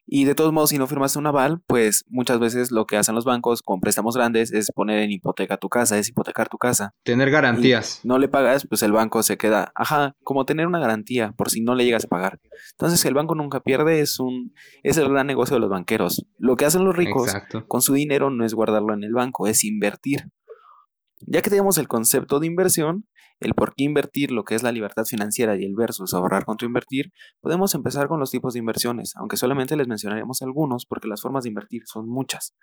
Y 0.08 0.26
de 0.26 0.36
todos 0.36 0.54
modos, 0.54 0.70
si 0.70 0.78
no 0.78 0.86
firmas 0.86 1.16
un 1.16 1.26
aval, 1.26 1.62
pues 1.66 2.06
muchas 2.08 2.40
veces 2.40 2.72
lo 2.72 2.86
que 2.86 2.98
hacen 2.98 3.16
los 3.16 3.26
bancos 3.26 3.62
con 3.62 3.80
préstamos 3.82 4.16
grandes 4.16 4.52
es 4.52 4.72
poner 4.72 5.00
en 5.00 5.12
hipoteca 5.12 5.58
tu 5.58 5.68
casa, 5.68 5.98
es 5.98 6.10
hipotecar 6.10 6.48
tu 6.48 6.58
casa. 6.58 6.94
Tener 7.04 7.32
garantías. 7.32 8.02
no 8.04 8.20
le 8.20 8.28
pagas, 8.28 8.68
pues 8.68 8.84
el 8.84 8.92
banco 8.92 9.24
se 9.24 9.38
queda, 9.38 9.72
ajá, 9.76 10.16
como 10.24 10.46
tener 10.46 10.68
una 10.68 10.80
garantía 10.80 11.32
por 11.32 11.50
si 11.50 11.62
no 11.62 11.74
le 11.74 11.86
llegas 11.86 12.06
a 12.06 12.08
pagar. 12.08 12.40
Entonces 12.72 13.04
el 13.06 13.16
banco 13.16 13.34
nunca 13.36 13.62
pierde, 13.62 14.00
es 14.00 14.20
un 14.20 14.54
es 14.84 14.98
el 14.98 15.10
gran 15.10 15.26
negocio 15.26 15.56
de 15.56 15.60
los 15.60 15.70
banqueros. 15.70 16.26
Lo 16.38 16.56
que 16.56 16.66
hacen 16.66 16.86
los 16.86 16.96
ricos 16.96 17.34
con 17.68 17.82
su 17.82 17.94
dinero 17.94 18.30
no 18.30 18.46
es 18.46 18.54
guardarlo 18.54 18.94
en 18.94 19.04
el 19.04 19.14
banco, 19.14 19.48
es 19.48 19.64
invertir. 19.64 20.30
Ya 21.22 21.42
que 21.42 21.50
tenemos 21.50 21.78
el 21.78 21.88
concepto 21.88 22.40
de 22.40 22.48
inversión, 22.48 23.08
el 23.40 23.54
por 23.54 23.76
qué 23.76 23.84
invertir, 23.84 24.32
lo 24.32 24.44
que 24.44 24.56
es 24.56 24.64
la 24.64 24.72
libertad 24.72 25.06
financiera 25.06 25.56
y 25.56 25.66
el 25.66 25.76
versus 25.76 26.14
ahorrar 26.14 26.46
contra 26.46 26.66
invertir, 26.66 27.12
podemos 27.42 27.76
empezar 27.76 28.08
con 28.08 28.20
los 28.20 28.32
tipos 28.32 28.54
de 28.54 28.60
inversiones, 28.60 29.14
aunque 29.16 29.38
solamente 29.38 29.76
les 29.76 29.88
mencionaremos 29.88 30.42
algunos 30.42 30.86
porque 30.86 31.08
las 31.08 31.22
formas 31.22 31.44
de 31.44 31.50
invertir 31.50 31.84
son 31.86 32.08
muchas. 32.08 32.56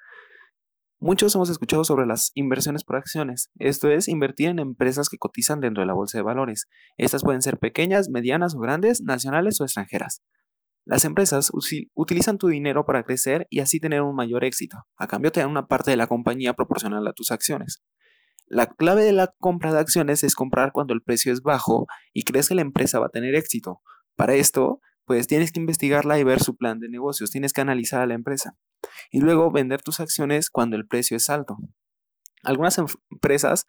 Muchos 0.99 1.35
hemos 1.35 1.51
escuchado 1.51 1.83
sobre 1.83 2.07
las 2.07 2.31
inversiones 2.35 2.85
por 2.85 2.95
acciones, 2.95 3.51
esto 3.59 3.91
es, 3.91 4.07
invertir 4.07 4.49
en 4.49 4.61
empresas 4.61 5.09
que 5.09 5.19
cotizan 5.19 5.61
dentro 5.61 5.83
de 5.83 5.87
la 5.87 5.95
bolsa 5.95 6.19
de 6.19 6.23
valores. 6.23 6.69
Estas 6.97 7.25
pueden 7.25 7.43
ser 7.43 7.59
pequeñas, 7.59 8.09
medianas 8.09 8.55
o 8.55 8.61
grandes, 8.61 9.03
nacionales 9.03 9.61
o 9.61 9.65
extranjeras. 9.65 10.23
Las 10.85 11.05
empresas 11.05 11.51
utilizan 11.95 12.39
tu 12.39 12.49
dinero 12.49 12.85
para 12.85 13.05
crecer 13.05 13.47
y 13.51 13.61
así 13.61 13.79
tener 13.79 14.03
un 14.03 14.17
mayor 14.17 14.45
éxito. 14.45 14.79
A 14.97 15.07
cambio 15.07 15.31
te 15.31 15.41
dan 15.41 15.51
una 15.51 15.67
parte 15.67 15.91
de 15.91 15.97
la 15.97 16.09
compañía 16.09 16.55
proporcional 16.55 17.07
a 17.07 17.13
tus 17.13 17.31
acciones. 17.31 17.83
La 18.46 18.67
clave 18.67 19.03
de 19.05 19.13
la 19.13 19.32
compra 19.39 19.72
de 19.72 19.81
acciones 19.81 20.25
es 20.25 20.34
comprar 20.34 20.72
cuando 20.72 20.94
el 20.94 21.03
precio 21.03 21.32
es 21.32 21.43
bajo 21.43 21.87
y 22.13 22.25
crees 22.25 22.49
que 22.49 22.55
la 22.55 22.63
empresa 22.63 22.99
va 22.99 23.06
a 23.06 23.11
tener 23.11 23.34
éxito. 23.34 23.81
Para 24.17 24.34
esto, 24.34 24.81
pues 25.05 25.27
tienes 25.27 25.53
que 25.53 25.61
investigarla 25.61 26.19
y 26.19 26.25
ver 26.25 26.43
su 26.43 26.56
plan 26.56 26.79
de 26.79 26.89
negocios, 26.89 27.31
tienes 27.31 27.53
que 27.53 27.61
analizar 27.61 28.03
a 28.03 28.06
la 28.06 28.15
empresa. 28.15 28.56
Y 29.11 29.20
luego 29.20 29.51
vender 29.51 29.82
tus 29.82 30.01
acciones 30.01 30.51
cuando 30.51 30.77
el 30.77 30.87
precio 30.87 31.17
es 31.17 31.31
alto. 31.31 31.56
Algunas 32.43 32.79
empresas 32.79 33.67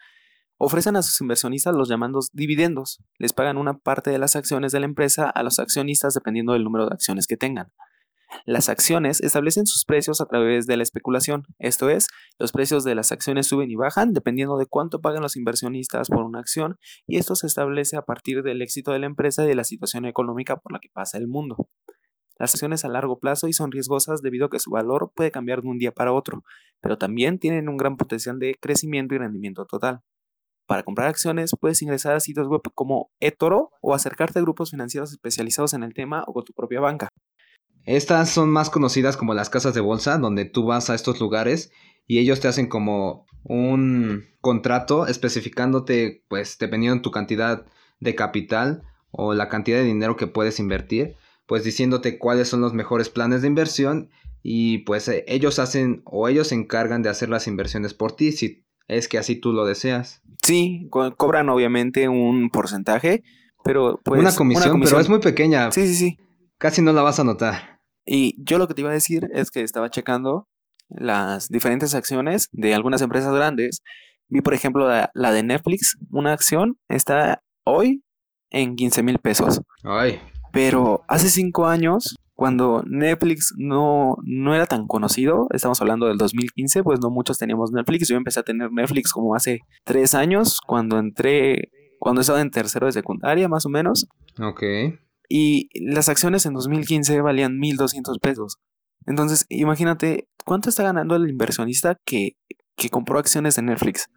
ofrecen 0.57 0.95
a 0.95 1.01
sus 1.01 1.19
inversionistas 1.21 1.75
los 1.75 1.89
llamados 1.89 2.29
dividendos. 2.33 3.03
Les 3.17 3.33
pagan 3.33 3.57
una 3.57 3.77
parte 3.77 4.11
de 4.11 4.17
las 4.17 4.35
acciones 4.35 4.71
de 4.71 4.79
la 4.79 4.85
empresa 4.85 5.29
a 5.29 5.43
los 5.43 5.59
accionistas 5.59 6.13
dependiendo 6.13 6.53
del 6.53 6.63
número 6.63 6.87
de 6.87 6.93
acciones 6.93 7.27
que 7.27 7.37
tengan. 7.37 7.71
Las 8.45 8.69
acciones 8.69 9.21
establecen 9.21 9.65
sus 9.65 9.85
precios 9.85 10.21
a 10.21 10.25
través 10.25 10.67
de 10.67 10.77
la 10.77 10.83
especulación, 10.83 11.45
esto 11.59 11.89
es, 11.89 12.07
los 12.39 12.51
precios 12.51 12.83
de 12.83 12.95
las 12.95 13.11
acciones 13.11 13.47
suben 13.47 13.71
y 13.71 13.75
bajan 13.75 14.13
dependiendo 14.13 14.57
de 14.57 14.65
cuánto 14.65 15.01
pagan 15.01 15.21
los 15.21 15.35
inversionistas 15.35 16.09
por 16.09 16.23
una 16.23 16.39
acción 16.39 16.77
y 17.07 17.17
esto 17.17 17.35
se 17.35 17.47
establece 17.47 17.97
a 17.97 18.03
partir 18.03 18.43
del 18.43 18.61
éxito 18.61 18.91
de 18.91 18.99
la 18.99 19.05
empresa 19.05 19.43
y 19.43 19.47
de 19.47 19.55
la 19.55 19.63
situación 19.63 20.05
económica 20.05 20.57
por 20.57 20.73
la 20.73 20.79
que 20.79 20.89
pasa 20.89 21.17
el 21.17 21.27
mundo. 21.27 21.69
Las 22.37 22.53
acciones 22.55 22.83
a 22.83 22.89
largo 22.89 23.19
plazo 23.19 23.47
y 23.47 23.53
son 23.53 23.71
riesgosas 23.71 24.21
debido 24.21 24.47
a 24.47 24.49
que 24.49 24.59
su 24.59 24.71
valor 24.71 25.11
puede 25.15 25.31
cambiar 25.31 25.61
de 25.61 25.69
un 25.69 25.77
día 25.77 25.91
para 25.91 26.11
otro, 26.11 26.43
pero 26.81 26.97
también 26.97 27.39
tienen 27.39 27.69
un 27.69 27.77
gran 27.77 27.95
potencial 27.95 28.39
de 28.39 28.55
crecimiento 28.59 29.15
y 29.15 29.19
rendimiento 29.19 29.65
total. 29.65 30.01
Para 30.65 30.83
comprar 30.83 31.09
acciones 31.09 31.51
puedes 31.59 31.81
ingresar 31.81 32.15
a 32.15 32.19
sitios 32.19 32.47
web 32.47 32.61
como 32.73 33.11
eToro 33.19 33.71
o 33.81 33.93
acercarte 33.93 34.39
a 34.39 34.41
grupos 34.41 34.71
financieros 34.71 35.11
especializados 35.11 35.73
en 35.73 35.83
el 35.83 35.93
tema 35.93 36.23
o 36.25 36.33
con 36.33 36.43
tu 36.43 36.53
propia 36.53 36.79
banca. 36.79 37.09
Estas 37.85 38.29
son 38.29 38.49
más 38.49 38.69
conocidas 38.69 39.17
como 39.17 39.33
las 39.33 39.49
casas 39.49 39.73
de 39.73 39.81
bolsa, 39.81 40.17
donde 40.17 40.45
tú 40.45 40.65
vas 40.65 40.89
a 40.89 40.95
estos 40.95 41.19
lugares 41.19 41.71
y 42.07 42.19
ellos 42.19 42.39
te 42.39 42.47
hacen 42.47 42.67
como 42.67 43.25
un 43.43 44.23
contrato 44.41 45.07
especificándote, 45.07 46.23
pues 46.27 46.57
dependiendo 46.57 46.95
de 46.95 47.01
tu 47.01 47.11
cantidad 47.11 47.65
de 47.99 48.15
capital 48.15 48.83
o 49.11 49.33
la 49.33 49.49
cantidad 49.49 49.77
de 49.77 49.83
dinero 49.83 50.15
que 50.15 50.27
puedes 50.27 50.59
invertir, 50.59 51.15
pues 51.45 51.63
diciéndote 51.63 52.17
cuáles 52.17 52.47
son 52.47 52.61
los 52.61 52.73
mejores 52.73 53.09
planes 53.09 53.41
de 53.41 53.47
inversión 53.47 54.09
y 54.41 54.79
pues 54.79 55.07
eh, 55.07 55.23
ellos 55.27 55.59
hacen 55.59 56.01
o 56.05 56.27
ellos 56.27 56.47
se 56.47 56.55
encargan 56.55 57.03
de 57.03 57.09
hacer 57.09 57.29
las 57.29 57.47
inversiones 57.47 57.93
por 57.93 58.15
ti 58.15 58.31
si 58.31 58.65
es 58.87 59.07
que 59.07 59.17
así 59.17 59.35
tú 59.35 59.53
lo 59.53 59.65
deseas. 59.65 60.21
Sí, 60.41 60.89
cobran 60.89 61.49
obviamente 61.49 62.09
un 62.09 62.49
porcentaje, 62.49 63.23
pero 63.63 63.99
pues 64.03 64.19
una 64.19 64.35
comisión, 64.35 64.63
una 64.63 64.71
comisión, 64.71 64.91
pero 64.91 65.01
es 65.01 65.09
muy 65.09 65.19
pequeña. 65.19 65.71
Sí, 65.71 65.87
sí, 65.87 65.95
sí. 65.95 66.17
Casi 66.57 66.81
no 66.81 66.91
la 66.91 67.01
vas 67.01 67.19
a 67.19 67.23
notar. 67.23 67.72
Y 68.05 68.35
yo 68.43 68.57
lo 68.57 68.67
que 68.67 68.73
te 68.73 68.81
iba 68.81 68.89
a 68.89 68.93
decir 68.93 69.29
es 69.33 69.51
que 69.51 69.61
estaba 69.61 69.89
checando 69.89 70.47
las 70.89 71.49
diferentes 71.49 71.95
acciones 71.95 72.49
de 72.51 72.73
algunas 72.73 73.01
empresas 73.01 73.33
grandes, 73.33 73.81
vi 74.27 74.41
por 74.41 74.53
ejemplo 74.53 74.87
la, 74.87 75.11
la 75.13 75.31
de 75.31 75.43
Netflix, 75.43 75.97
una 76.11 76.33
acción 76.33 76.77
está 76.89 77.41
hoy 77.65 78.03
en 78.49 78.75
15 78.75 79.03
mil 79.03 79.19
pesos. 79.19 79.61
Ay. 79.83 80.19
Pero 80.51 81.03
hace 81.07 81.29
cinco 81.29 81.65
años, 81.65 82.15
cuando 82.35 82.83
Netflix 82.85 83.53
no, 83.57 84.17
no 84.23 84.53
era 84.53 84.65
tan 84.65 84.87
conocido, 84.87 85.47
estamos 85.51 85.81
hablando 85.81 86.07
del 86.07 86.17
2015, 86.17 86.83
pues 86.83 86.99
no 86.99 87.09
muchos 87.09 87.39
teníamos 87.39 87.71
Netflix. 87.71 88.07
Yo 88.07 88.15
empecé 88.15 88.39
a 88.39 88.43
tener 88.43 88.71
Netflix 88.71 89.11
como 89.11 89.35
hace 89.35 89.61
tres 89.83 90.13
años, 90.13 90.61
cuando 90.61 90.99
entré, 90.99 91.71
cuando 91.99 92.21
estaba 92.21 92.41
en 92.41 92.51
tercero 92.51 92.85
de 92.85 92.91
secundaria, 92.91 93.47
más 93.47 93.65
o 93.65 93.69
menos. 93.69 94.07
Ok. 94.39 94.63
Y 95.29 95.69
las 95.73 96.09
acciones 96.09 96.45
en 96.45 96.53
2015 96.53 97.21
valían 97.21 97.57
1.200 97.59 98.19
pesos. 98.19 98.57
Entonces, 99.05 99.45
imagínate 99.49 100.27
cuánto 100.45 100.69
está 100.69 100.83
ganando 100.83 101.15
el 101.15 101.29
inversionista 101.29 101.99
que, 102.05 102.37
que 102.75 102.89
compró 102.89 103.19
acciones 103.19 103.55
de 103.55 103.63
Netflix. 103.63 104.09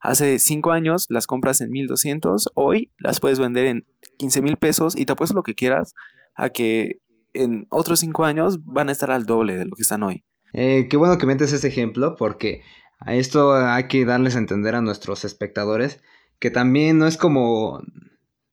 Hace 0.00 0.38
cinco 0.38 0.72
años 0.72 1.06
las 1.08 1.26
compras 1.26 1.60
en 1.60 1.70
1200, 1.70 2.50
hoy 2.54 2.92
las 2.98 3.20
puedes 3.20 3.38
vender 3.38 3.66
en 3.66 3.86
15 4.18 4.42
mil 4.42 4.56
pesos 4.56 4.96
y 4.96 5.06
te 5.06 5.12
apuesto 5.12 5.34
lo 5.34 5.44
que 5.44 5.54
quieras 5.54 5.94
a 6.34 6.50
que 6.50 6.98
en 7.34 7.66
otros 7.70 8.00
cinco 8.00 8.24
años 8.24 8.64
van 8.64 8.88
a 8.88 8.92
estar 8.92 9.10
al 9.10 9.26
doble 9.26 9.56
de 9.56 9.64
lo 9.64 9.76
que 9.76 9.82
están 9.82 10.02
hoy. 10.02 10.24
Eh, 10.52 10.88
qué 10.90 10.96
bueno 10.96 11.18
que 11.18 11.26
metes 11.26 11.52
ese 11.52 11.68
ejemplo 11.68 12.16
porque 12.16 12.62
a 12.98 13.14
esto 13.14 13.54
hay 13.54 13.88
que 13.88 14.04
darles 14.04 14.36
a 14.36 14.38
entender 14.38 14.74
a 14.74 14.82
nuestros 14.82 15.24
espectadores 15.24 16.02
que 16.38 16.50
también 16.50 16.98
no 16.98 17.06
es 17.06 17.16
como... 17.16 17.80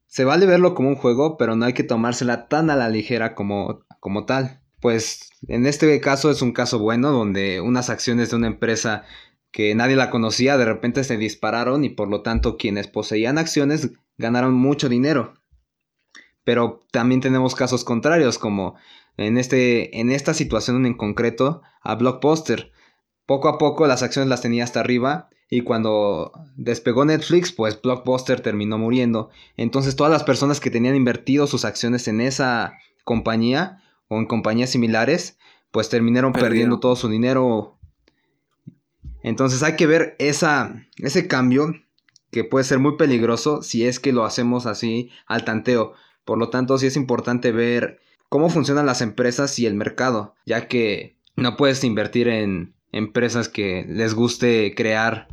Se 0.09 0.25
vale 0.25 0.47
verlo 0.47 0.73
como 0.73 0.89
un 0.89 0.95
juego, 0.95 1.37
pero 1.37 1.55
no 1.55 1.65
hay 1.65 1.73
que 1.73 1.83
tomársela 1.83 2.47
tan 2.47 2.71
a 2.71 2.75
la 2.75 2.89
ligera 2.89 3.35
como, 3.35 3.85
como 3.99 4.25
tal. 4.25 4.59
Pues 4.81 5.29
en 5.47 5.67
este 5.67 6.01
caso 6.01 6.31
es 6.31 6.41
un 6.41 6.51
caso 6.51 6.79
bueno 6.79 7.11
donde 7.11 7.61
unas 7.61 7.91
acciones 7.91 8.31
de 8.31 8.37
una 8.37 8.47
empresa 8.47 9.03
que 9.51 9.75
nadie 9.75 9.95
la 9.95 10.09
conocía, 10.09 10.57
de 10.57 10.65
repente 10.65 11.03
se 11.03 11.17
dispararon 11.17 11.83
y 11.83 11.89
por 11.89 12.09
lo 12.09 12.23
tanto 12.23 12.57
quienes 12.57 12.87
poseían 12.87 13.37
acciones 13.37 13.91
ganaron 14.17 14.55
mucho 14.55 14.89
dinero. 14.89 15.35
Pero 16.43 16.87
también 16.91 17.21
tenemos 17.21 17.53
casos 17.53 17.83
contrarios, 17.83 18.39
como 18.39 18.77
en, 19.15 19.37
este, 19.37 19.99
en 19.99 20.11
esta 20.11 20.33
situación 20.33 20.87
en 20.87 20.97
concreto 20.97 21.61
a 21.83 21.93
Blockbuster. 21.93 22.71
Poco 23.27 23.47
a 23.47 23.59
poco 23.59 23.85
las 23.85 24.01
acciones 24.01 24.27
las 24.27 24.41
tenía 24.41 24.63
hasta 24.63 24.79
arriba 24.79 25.29
y 25.49 25.61
cuando 25.61 26.31
despegó 26.55 27.05
Netflix, 27.05 27.51
pues 27.51 27.81
Blockbuster 27.81 28.41
terminó 28.41 28.77
muriendo. 28.77 29.29
Entonces 29.57 29.95
todas 29.95 30.11
las 30.11 30.23
personas 30.23 30.59
que 30.59 30.69
tenían 30.69 30.95
invertido 30.95 31.47
sus 31.47 31.65
acciones 31.65 32.07
en 32.07 32.21
esa 32.21 32.73
compañía 33.03 33.81
o 34.07 34.17
en 34.17 34.27
compañías 34.27 34.69
similares, 34.69 35.37
pues 35.71 35.89
terminaron 35.89 36.33
perdiendo 36.33 36.79
todo 36.79 36.95
su 36.95 37.09
dinero 37.09 37.79
entonces 39.21 39.63
hay 39.63 39.75
que 39.75 39.87
ver 39.87 40.15
esa, 40.19 40.85
ese 40.97 41.27
cambio 41.27 41.73
que 42.31 42.43
puede 42.43 42.65
ser 42.65 42.79
muy 42.79 42.95
peligroso 42.95 43.61
si 43.61 43.85
es 43.85 43.99
que 43.99 44.13
lo 44.13 44.25
hacemos 44.25 44.65
así 44.65 45.09
al 45.25 45.43
tanteo. 45.43 45.93
Por 46.25 46.37
lo 46.37 46.49
tanto, 46.49 46.77
sí 46.77 46.87
es 46.87 46.95
importante 46.95 47.51
ver 47.51 47.99
cómo 48.29 48.49
funcionan 48.49 48.85
las 48.85 49.01
empresas 49.01 49.57
y 49.59 49.65
el 49.65 49.73
mercado, 49.73 50.35
ya 50.45 50.67
que 50.67 51.17
no 51.35 51.57
puedes 51.57 51.83
invertir 51.83 52.27
en 52.27 52.75
empresas 52.91 53.49
que 53.49 53.85
les 53.87 54.13
guste 54.13 54.73
crear 54.75 55.27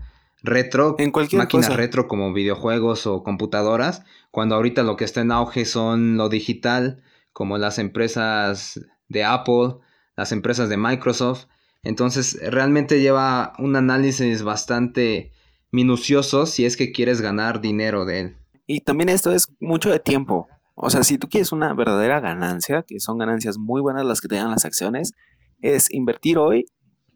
retro, 0.46 0.96
en 0.98 1.10
cualquier 1.10 1.42
máquinas 1.42 1.74
retro 1.74 2.08
como 2.08 2.32
videojuegos 2.32 3.06
o 3.06 3.22
computadoras, 3.22 4.02
cuando 4.30 4.54
ahorita 4.54 4.82
lo 4.82 4.96
que 4.96 5.04
está 5.04 5.20
en 5.20 5.32
auge 5.32 5.64
son 5.64 6.16
lo 6.16 6.28
digital, 6.28 7.02
como 7.32 7.58
las 7.58 7.78
empresas 7.78 8.80
de 9.08 9.24
Apple, 9.24 9.76
las 10.16 10.32
empresas 10.32 10.68
de 10.68 10.76
Microsoft, 10.76 11.46
entonces, 11.86 12.36
realmente 12.42 13.00
lleva 13.00 13.52
un 13.58 13.76
análisis 13.76 14.42
bastante 14.42 15.32
minucioso 15.70 16.46
si 16.46 16.64
es 16.64 16.76
que 16.76 16.90
quieres 16.90 17.20
ganar 17.20 17.60
dinero 17.60 18.04
de 18.04 18.20
él. 18.20 18.36
Y 18.66 18.80
también 18.80 19.08
esto 19.08 19.30
es 19.30 19.52
mucho 19.60 19.90
de 19.90 20.00
tiempo. 20.00 20.48
O 20.74 20.90
sea, 20.90 21.04
si 21.04 21.16
tú 21.16 21.28
quieres 21.28 21.52
una 21.52 21.72
verdadera 21.74 22.18
ganancia, 22.18 22.82
que 22.82 22.98
son 22.98 23.18
ganancias 23.18 23.56
muy 23.56 23.80
buenas 23.80 24.04
las 24.04 24.20
que 24.20 24.26
te 24.26 24.34
dan 24.34 24.50
las 24.50 24.64
acciones, 24.64 25.12
es 25.60 25.88
invertir 25.92 26.38
hoy 26.38 26.66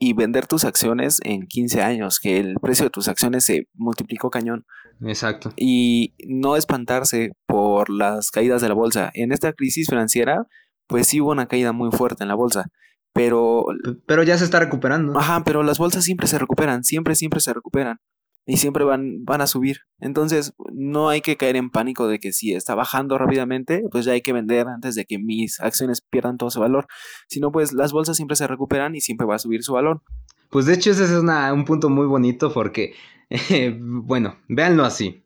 y 0.02 0.14
vender 0.14 0.46
tus 0.46 0.64
acciones 0.64 1.20
en 1.24 1.46
15 1.46 1.82
años, 1.82 2.18
que 2.20 2.38
el 2.38 2.54
precio 2.60 2.86
de 2.86 2.90
tus 2.90 3.06
acciones 3.06 3.44
se 3.44 3.68
multiplicó 3.74 4.30
cañón. 4.30 4.64
Exacto. 5.02 5.52
Y 5.56 6.14
no 6.26 6.56
espantarse 6.56 7.32
por 7.46 7.90
las 7.90 8.30
caídas 8.30 8.62
de 8.62 8.68
la 8.68 8.74
bolsa. 8.74 9.10
En 9.12 9.30
esta 9.30 9.52
crisis 9.52 9.88
financiera, 9.88 10.46
pues 10.88 11.06
sí 11.06 11.20
hubo 11.20 11.32
una 11.32 11.46
caída 11.46 11.72
muy 11.72 11.90
fuerte 11.92 12.24
en 12.24 12.28
la 12.28 12.34
bolsa. 12.34 12.64
Pero. 13.12 13.66
Pero 14.06 14.22
ya 14.22 14.38
se 14.38 14.44
está 14.44 14.58
recuperando. 14.58 15.18
Ajá, 15.18 15.44
pero 15.44 15.62
las 15.62 15.76
bolsas 15.76 16.02
siempre 16.02 16.26
se 16.26 16.38
recuperan, 16.38 16.82
siempre, 16.82 17.14
siempre 17.14 17.40
se 17.40 17.52
recuperan. 17.52 17.98
Y 18.46 18.56
siempre 18.56 18.84
van, 18.84 19.24
van 19.24 19.40
a 19.40 19.46
subir. 19.46 19.82
Entonces, 20.00 20.54
no 20.72 21.08
hay 21.08 21.20
que 21.20 21.36
caer 21.36 21.56
en 21.56 21.70
pánico 21.70 22.08
de 22.08 22.18
que 22.18 22.32
si 22.32 22.52
está 22.52 22.74
bajando 22.74 23.18
rápidamente, 23.18 23.84
pues 23.92 24.04
ya 24.04 24.12
hay 24.12 24.22
que 24.22 24.32
vender 24.32 24.66
antes 24.66 24.94
de 24.94 25.04
que 25.04 25.18
mis 25.18 25.60
acciones 25.60 26.00
pierdan 26.00 26.36
todo 26.36 26.50
su 26.50 26.60
valor. 26.60 26.86
Si 27.28 27.38
no, 27.38 27.52
pues 27.52 27.72
las 27.72 27.92
bolsas 27.92 28.16
siempre 28.16 28.36
se 28.36 28.46
recuperan 28.46 28.94
y 28.96 29.00
siempre 29.00 29.26
va 29.26 29.36
a 29.36 29.38
subir 29.38 29.62
su 29.62 29.74
valor. 29.74 30.02
Pues 30.50 30.66
de 30.66 30.74
hecho, 30.74 30.90
ese 30.90 31.04
es 31.04 31.10
un 31.10 31.64
punto 31.64 31.90
muy 31.90 32.06
bonito 32.06 32.52
porque, 32.52 32.94
bueno, 33.78 34.38
véanlo 34.48 34.84
así. 34.84 35.24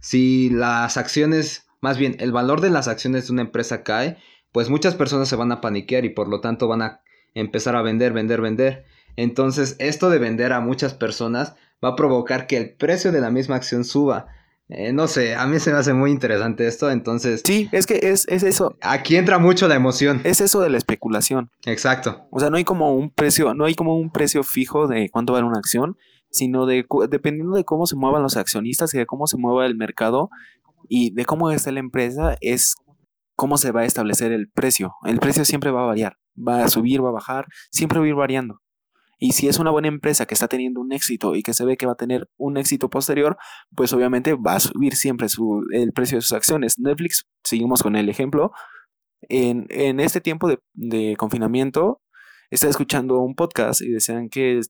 Si 0.00 0.50
las 0.50 0.96
acciones, 0.96 1.66
más 1.80 1.96
bien, 1.96 2.16
el 2.18 2.32
valor 2.32 2.60
de 2.60 2.70
las 2.70 2.86
acciones 2.86 3.26
de 3.26 3.32
una 3.32 3.42
empresa 3.42 3.82
cae, 3.82 4.18
pues 4.52 4.68
muchas 4.68 4.94
personas 4.94 5.28
se 5.28 5.36
van 5.36 5.52
a 5.52 5.60
paniquear 5.60 6.04
y 6.04 6.10
por 6.10 6.28
lo 6.28 6.40
tanto 6.40 6.68
van 6.68 6.82
a 6.82 7.00
empezar 7.34 7.76
a 7.76 7.82
vender, 7.82 8.12
vender, 8.12 8.40
vender. 8.40 8.84
Entonces, 9.16 9.76
esto 9.78 10.10
de 10.10 10.18
vender 10.18 10.52
a 10.52 10.60
muchas 10.60 10.94
personas 10.94 11.54
va 11.84 11.90
a 11.90 11.96
provocar 11.96 12.46
que 12.46 12.56
el 12.56 12.74
precio 12.74 13.12
de 13.12 13.20
la 13.20 13.30
misma 13.30 13.56
acción 13.56 13.84
suba. 13.84 14.26
Eh, 14.68 14.92
no 14.92 15.06
sé, 15.06 15.34
a 15.34 15.46
mí 15.46 15.58
se 15.60 15.72
me 15.72 15.78
hace 15.78 15.94
muy 15.94 16.10
interesante 16.10 16.66
esto, 16.66 16.90
entonces... 16.90 17.42
Sí, 17.44 17.70
es 17.72 17.86
que 17.86 18.00
es, 18.02 18.26
es, 18.28 18.42
eso. 18.42 18.76
Aquí 18.82 19.16
entra 19.16 19.38
mucho 19.38 19.66
la 19.66 19.76
emoción. 19.76 20.20
Es 20.24 20.42
eso 20.42 20.60
de 20.60 20.68
la 20.68 20.76
especulación. 20.76 21.50
Exacto. 21.64 22.26
O 22.30 22.38
sea, 22.38 22.50
no 22.50 22.58
hay 22.58 22.64
como 22.64 22.94
un 22.94 23.10
precio, 23.10 23.54
no 23.54 23.64
hay 23.64 23.74
como 23.74 23.96
un 23.96 24.10
precio 24.10 24.42
fijo 24.42 24.86
de 24.86 25.08
cuánto 25.08 25.32
vale 25.32 25.46
una 25.46 25.58
acción, 25.58 25.96
sino 26.30 26.66
de 26.66 26.84
dependiendo 27.08 27.56
de 27.56 27.64
cómo 27.64 27.86
se 27.86 27.96
muevan 27.96 28.22
los 28.22 28.36
accionistas 28.36 28.92
y 28.92 28.98
de 28.98 29.06
cómo 29.06 29.26
se 29.26 29.38
mueva 29.38 29.64
el 29.64 29.74
mercado 29.74 30.28
y 30.86 31.14
de 31.14 31.24
cómo 31.24 31.50
está 31.50 31.72
la 31.72 31.80
empresa, 31.80 32.36
es 32.42 32.74
cómo 33.36 33.56
se 33.56 33.72
va 33.72 33.80
a 33.80 33.84
establecer 33.86 34.32
el 34.32 34.50
precio. 34.50 34.96
El 35.04 35.18
precio 35.18 35.46
siempre 35.46 35.70
va 35.70 35.84
a 35.84 35.86
variar 35.86 36.18
va 36.38 36.64
a 36.64 36.68
subir, 36.68 37.04
va 37.04 37.08
a 37.08 37.12
bajar, 37.12 37.46
siempre 37.70 37.98
va 37.98 38.04
a 38.04 38.08
ir 38.08 38.14
variando. 38.14 38.60
Y 39.18 39.32
si 39.32 39.48
es 39.48 39.58
una 39.58 39.70
buena 39.70 39.88
empresa 39.88 40.26
que 40.26 40.34
está 40.34 40.48
teniendo 40.48 40.80
un 40.80 40.92
éxito 40.92 41.34
y 41.34 41.42
que 41.42 41.52
se 41.52 41.64
ve 41.64 41.76
que 41.76 41.86
va 41.86 41.92
a 41.92 41.96
tener 41.96 42.28
un 42.36 42.56
éxito 42.56 42.88
posterior, 42.88 43.36
pues 43.74 43.92
obviamente 43.92 44.34
va 44.34 44.54
a 44.54 44.60
subir 44.60 44.94
siempre 44.94 45.28
su, 45.28 45.64
el 45.72 45.92
precio 45.92 46.18
de 46.18 46.22
sus 46.22 46.32
acciones. 46.32 46.78
Netflix, 46.78 47.26
seguimos 47.42 47.82
con 47.82 47.96
el 47.96 48.08
ejemplo, 48.08 48.52
en, 49.22 49.66
en 49.70 50.00
este 50.00 50.20
tiempo 50.20 50.48
de, 50.48 50.60
de, 50.74 51.16
confinamiento, 51.16 52.00
estaba 52.50 52.70
escuchando 52.70 53.18
un 53.18 53.34
podcast 53.34 53.80
y 53.80 53.90
decían 53.90 54.28
que 54.28 54.60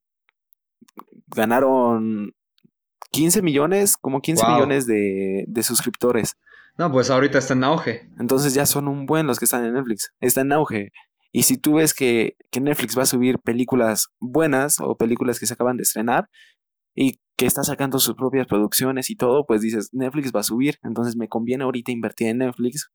ganaron 1.28 2.32
15 3.10 3.42
millones, 3.42 3.96
como 3.96 4.20
15 4.20 4.46
millones 4.46 4.86
de, 4.86 5.44
de 5.46 5.62
suscriptores. 5.62 6.36
No, 6.76 6.90
pues 6.92 7.10
ahorita 7.10 7.38
está 7.38 7.54
en 7.54 7.64
auge. 7.64 8.08
Entonces 8.18 8.54
ya 8.54 8.64
son 8.64 8.88
un 8.88 9.06
buen 9.06 9.26
los 9.26 9.38
que 9.38 9.44
están 9.44 9.64
en 9.64 9.74
Netflix. 9.74 10.12
Está 10.20 10.42
en 10.42 10.52
auge. 10.52 10.92
Y 11.32 11.42
si 11.42 11.58
tú 11.58 11.74
ves 11.74 11.94
que, 11.94 12.36
Netflix 12.58 12.96
va 12.96 13.02
a 13.02 13.06
subir 13.06 13.38
películas 13.38 14.08
buenas 14.18 14.80
o 14.80 14.96
películas 14.96 15.38
que 15.38 15.46
se 15.46 15.54
acaban 15.54 15.76
de 15.76 15.82
estrenar 15.82 16.28
y 16.94 17.20
que 17.36 17.46
está 17.46 17.62
sacando 17.62 17.98
sus 17.98 18.16
propias 18.16 18.46
producciones 18.46 19.10
y 19.10 19.16
todo, 19.16 19.46
pues 19.46 19.60
dices, 19.60 19.90
Netflix 19.92 20.32
va 20.34 20.40
a 20.40 20.44
subir, 20.44 20.78
entonces 20.82 21.16
me 21.16 21.28
conviene 21.28 21.64
ahorita 21.64 21.92
invertir 21.92 22.28
en 22.28 22.38
Netflix 22.38 22.90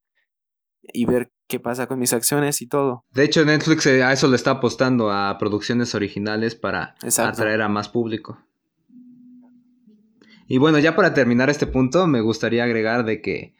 y 0.81 1.05
ver 1.05 1.31
qué 1.47 1.59
pasa 1.59 1.87
con 1.87 1.99
mis 1.99 2.11
acciones 2.11 2.61
y 2.61 2.67
todo. 2.67 3.05
De 3.11 3.23
hecho, 3.23 3.45
Netflix 3.45 3.85
eh, 3.85 4.03
a 4.03 4.11
eso 4.11 4.27
le 4.27 4.35
está 4.35 4.51
apostando 4.51 5.11
a 5.11 5.37
producciones 5.37 5.95
originales 5.95 6.55
para 6.55 6.95
atraer 7.17 7.61
a 7.61 7.69
más 7.69 7.87
público. 7.87 8.37
Y 10.47 10.57
bueno, 10.57 10.79
ya 10.79 10.95
para 10.95 11.13
terminar 11.13 11.49
este 11.49 11.67
punto, 11.67 12.05
me 12.07 12.19
gustaría 12.19 12.65
agregar 12.65 13.05
de 13.05 13.21
que 13.21 13.55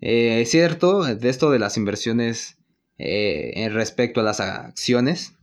eh, 0.00 0.40
es 0.40 0.50
cierto, 0.50 1.04
de 1.04 1.28
esto 1.28 1.50
de 1.50 1.58
las 1.58 1.76
inversiones 1.76 2.58
eh, 2.98 3.52
en 3.56 3.72
respecto 3.74 4.20
a 4.20 4.24
las 4.24 4.40
acciones. 4.40 5.34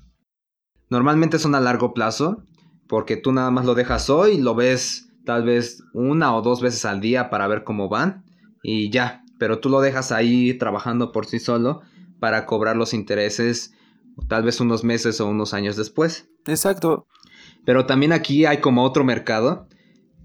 Normalmente 0.90 1.40
son 1.40 1.56
a 1.56 1.60
largo 1.60 1.94
plazo, 1.94 2.44
porque 2.88 3.18
tú 3.18 3.32
nada 3.32 3.52
más 3.52 3.66
lo 3.66 3.76
dejas 3.76 4.10
hoy, 4.10 4.38
lo 4.38 4.56
ves 4.56 5.10
tal 5.26 5.44
vez 5.44 5.84
una 5.94 6.36
o 6.36 6.42
dos 6.42 6.62
veces 6.62 6.86
al 6.86 7.02
día 7.02 7.30
para 7.30 7.48
ver 7.48 7.64
cómo 7.64 7.88
van 7.88 8.24
y 8.64 8.90
ya, 8.90 9.24
pero 9.38 9.60
tú 9.60 9.70
lo 9.70 9.80
dejas 9.82 10.12
ahí 10.12 10.56
trabajando 10.56 11.12
por 11.12 11.28
sí 11.28 11.40
solo 11.40 11.82
para 12.20 12.46
cobrar 12.46 12.76
los 12.76 12.94
intereses 12.94 13.74
tal 14.28 14.44
vez 14.44 14.60
unos 14.60 14.84
meses 14.84 15.22
o 15.22 15.28
unos 15.28 15.54
años 15.54 15.76
después. 15.76 16.30
Exacto. 16.48 17.08
Pero 17.66 17.86
también 17.86 18.12
aquí 18.12 18.46
hay 18.46 18.58
como 18.58 18.84
otro 18.84 19.04
mercado 19.04 19.68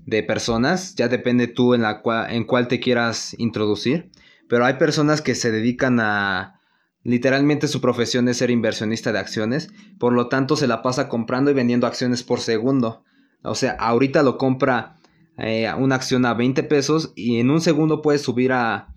de 0.06 0.22
personas, 0.22 0.94
ya 0.94 1.08
depende 1.08 1.46
tú 1.46 1.74
en, 1.74 1.82
la 1.82 2.02
en 2.28 2.44
cuál 2.44 2.68
te 2.68 2.80
quieras 2.80 3.34
introducir, 3.38 4.10
pero 4.48 4.66
hay 4.66 4.74
personas 4.74 5.22
que 5.22 5.34
se 5.34 5.50
dedican 5.50 5.98
a 6.00 6.60
Literalmente 7.04 7.68
su 7.68 7.82
profesión 7.82 8.28
es 8.28 8.38
ser 8.38 8.50
inversionista 8.50 9.12
de 9.12 9.18
acciones, 9.18 9.70
por 9.98 10.14
lo 10.14 10.28
tanto 10.28 10.56
se 10.56 10.66
la 10.66 10.80
pasa 10.80 11.08
comprando 11.08 11.50
y 11.50 11.54
vendiendo 11.54 11.86
acciones 11.86 12.22
por 12.22 12.40
segundo. 12.40 13.04
O 13.42 13.54
sea, 13.54 13.72
ahorita 13.72 14.22
lo 14.22 14.38
compra 14.38 14.96
eh, 15.36 15.70
una 15.78 15.96
acción 15.96 16.24
a 16.24 16.32
20 16.32 16.62
pesos 16.62 17.12
y 17.14 17.38
en 17.40 17.50
un 17.50 17.60
segundo 17.60 18.02
puede 18.02 18.18
subir 18.18 18.52
a... 18.52 18.88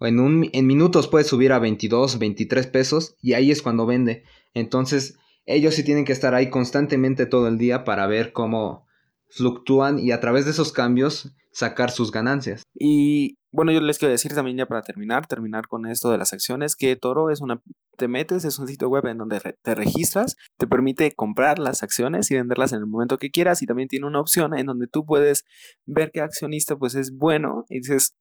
En, 0.00 0.20
un, 0.20 0.48
en 0.52 0.66
minutos 0.66 1.08
puede 1.08 1.24
subir 1.24 1.52
a 1.52 1.58
22, 1.58 2.18
23 2.18 2.66
pesos 2.68 3.16
y 3.20 3.32
ahí 3.32 3.50
es 3.50 3.62
cuando 3.62 3.84
vende. 3.84 4.22
Entonces 4.54 5.18
ellos 5.44 5.74
sí 5.74 5.82
tienen 5.82 6.04
que 6.04 6.12
estar 6.12 6.34
ahí 6.34 6.50
constantemente 6.50 7.26
todo 7.26 7.48
el 7.48 7.58
día 7.58 7.82
para 7.84 8.06
ver 8.06 8.32
cómo 8.32 8.85
fluctúan 9.28 9.98
y 9.98 10.12
a 10.12 10.20
través 10.20 10.44
de 10.44 10.52
esos 10.52 10.72
cambios 10.72 11.32
sacar 11.52 11.90
sus 11.90 12.12
ganancias. 12.12 12.62
Y 12.74 13.38
bueno, 13.50 13.72
yo 13.72 13.80
les 13.80 13.98
quiero 13.98 14.12
decir 14.12 14.34
también 14.34 14.58
ya 14.58 14.66
para 14.66 14.82
terminar, 14.82 15.26
terminar 15.26 15.68
con 15.68 15.86
esto 15.86 16.10
de 16.10 16.18
las 16.18 16.34
acciones, 16.34 16.76
que 16.76 16.94
Toro 16.96 17.30
es 17.30 17.40
una, 17.40 17.62
te 17.96 18.08
metes, 18.08 18.44
es 18.44 18.58
un 18.58 18.68
sitio 18.68 18.90
web 18.90 19.06
en 19.06 19.16
donde 19.16 19.40
te 19.62 19.74
registras, 19.74 20.36
te 20.58 20.66
permite 20.66 21.12
comprar 21.14 21.58
las 21.58 21.82
acciones 21.82 22.30
y 22.30 22.34
venderlas 22.34 22.74
en 22.74 22.80
el 22.80 22.86
momento 22.86 23.16
que 23.16 23.30
quieras 23.30 23.62
y 23.62 23.66
también 23.66 23.88
tiene 23.88 24.06
una 24.06 24.20
opción 24.20 24.56
en 24.56 24.66
donde 24.66 24.86
tú 24.86 25.06
puedes 25.06 25.44
ver 25.86 26.10
qué 26.12 26.20
accionista 26.20 26.76
pues 26.76 26.94
es 26.94 27.16
bueno 27.16 27.64
y 27.70 27.78
dices, 27.78 28.14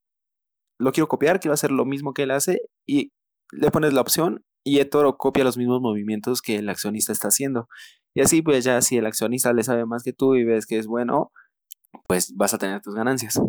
lo 0.79 0.93
quiero 0.93 1.09
copiar, 1.09 1.41
quiero 1.41 1.53
hacer 1.53 1.71
lo 1.71 1.83
mismo 1.83 2.13
que 2.13 2.24
él 2.24 2.31
hace 2.31 2.62
y 2.88 3.12
le 3.51 3.71
pones 3.71 3.93
la 3.93 4.00
opción 4.00 4.45
y 4.63 4.79
eToro 4.79 5.17
copia 5.17 5.43
los 5.43 5.57
mismos 5.57 5.81
movimientos 5.81 6.41
que 6.41 6.55
el 6.55 6.69
accionista 6.69 7.12
está 7.12 7.27
haciendo. 7.27 7.67
Y 8.15 8.22
así 8.22 8.41
pues 8.41 8.63
ya 8.63 8.81
si 8.81 8.98
el 8.98 9.05
accionista 9.05 9.53
le 9.53 9.63
sabe 9.63 9.86
más 9.86 10.01
que 10.01 10.13
tú 10.13 10.36
y 10.36 10.45
ves 10.45 10.65
que 10.65 10.79
es 10.79 10.88
bueno, 10.88 11.31
pues 12.07 12.34
vas 12.36 12.53
a 12.53 12.57
tener 12.57 12.81
tus 12.81 12.95
ganancias. 12.95 13.39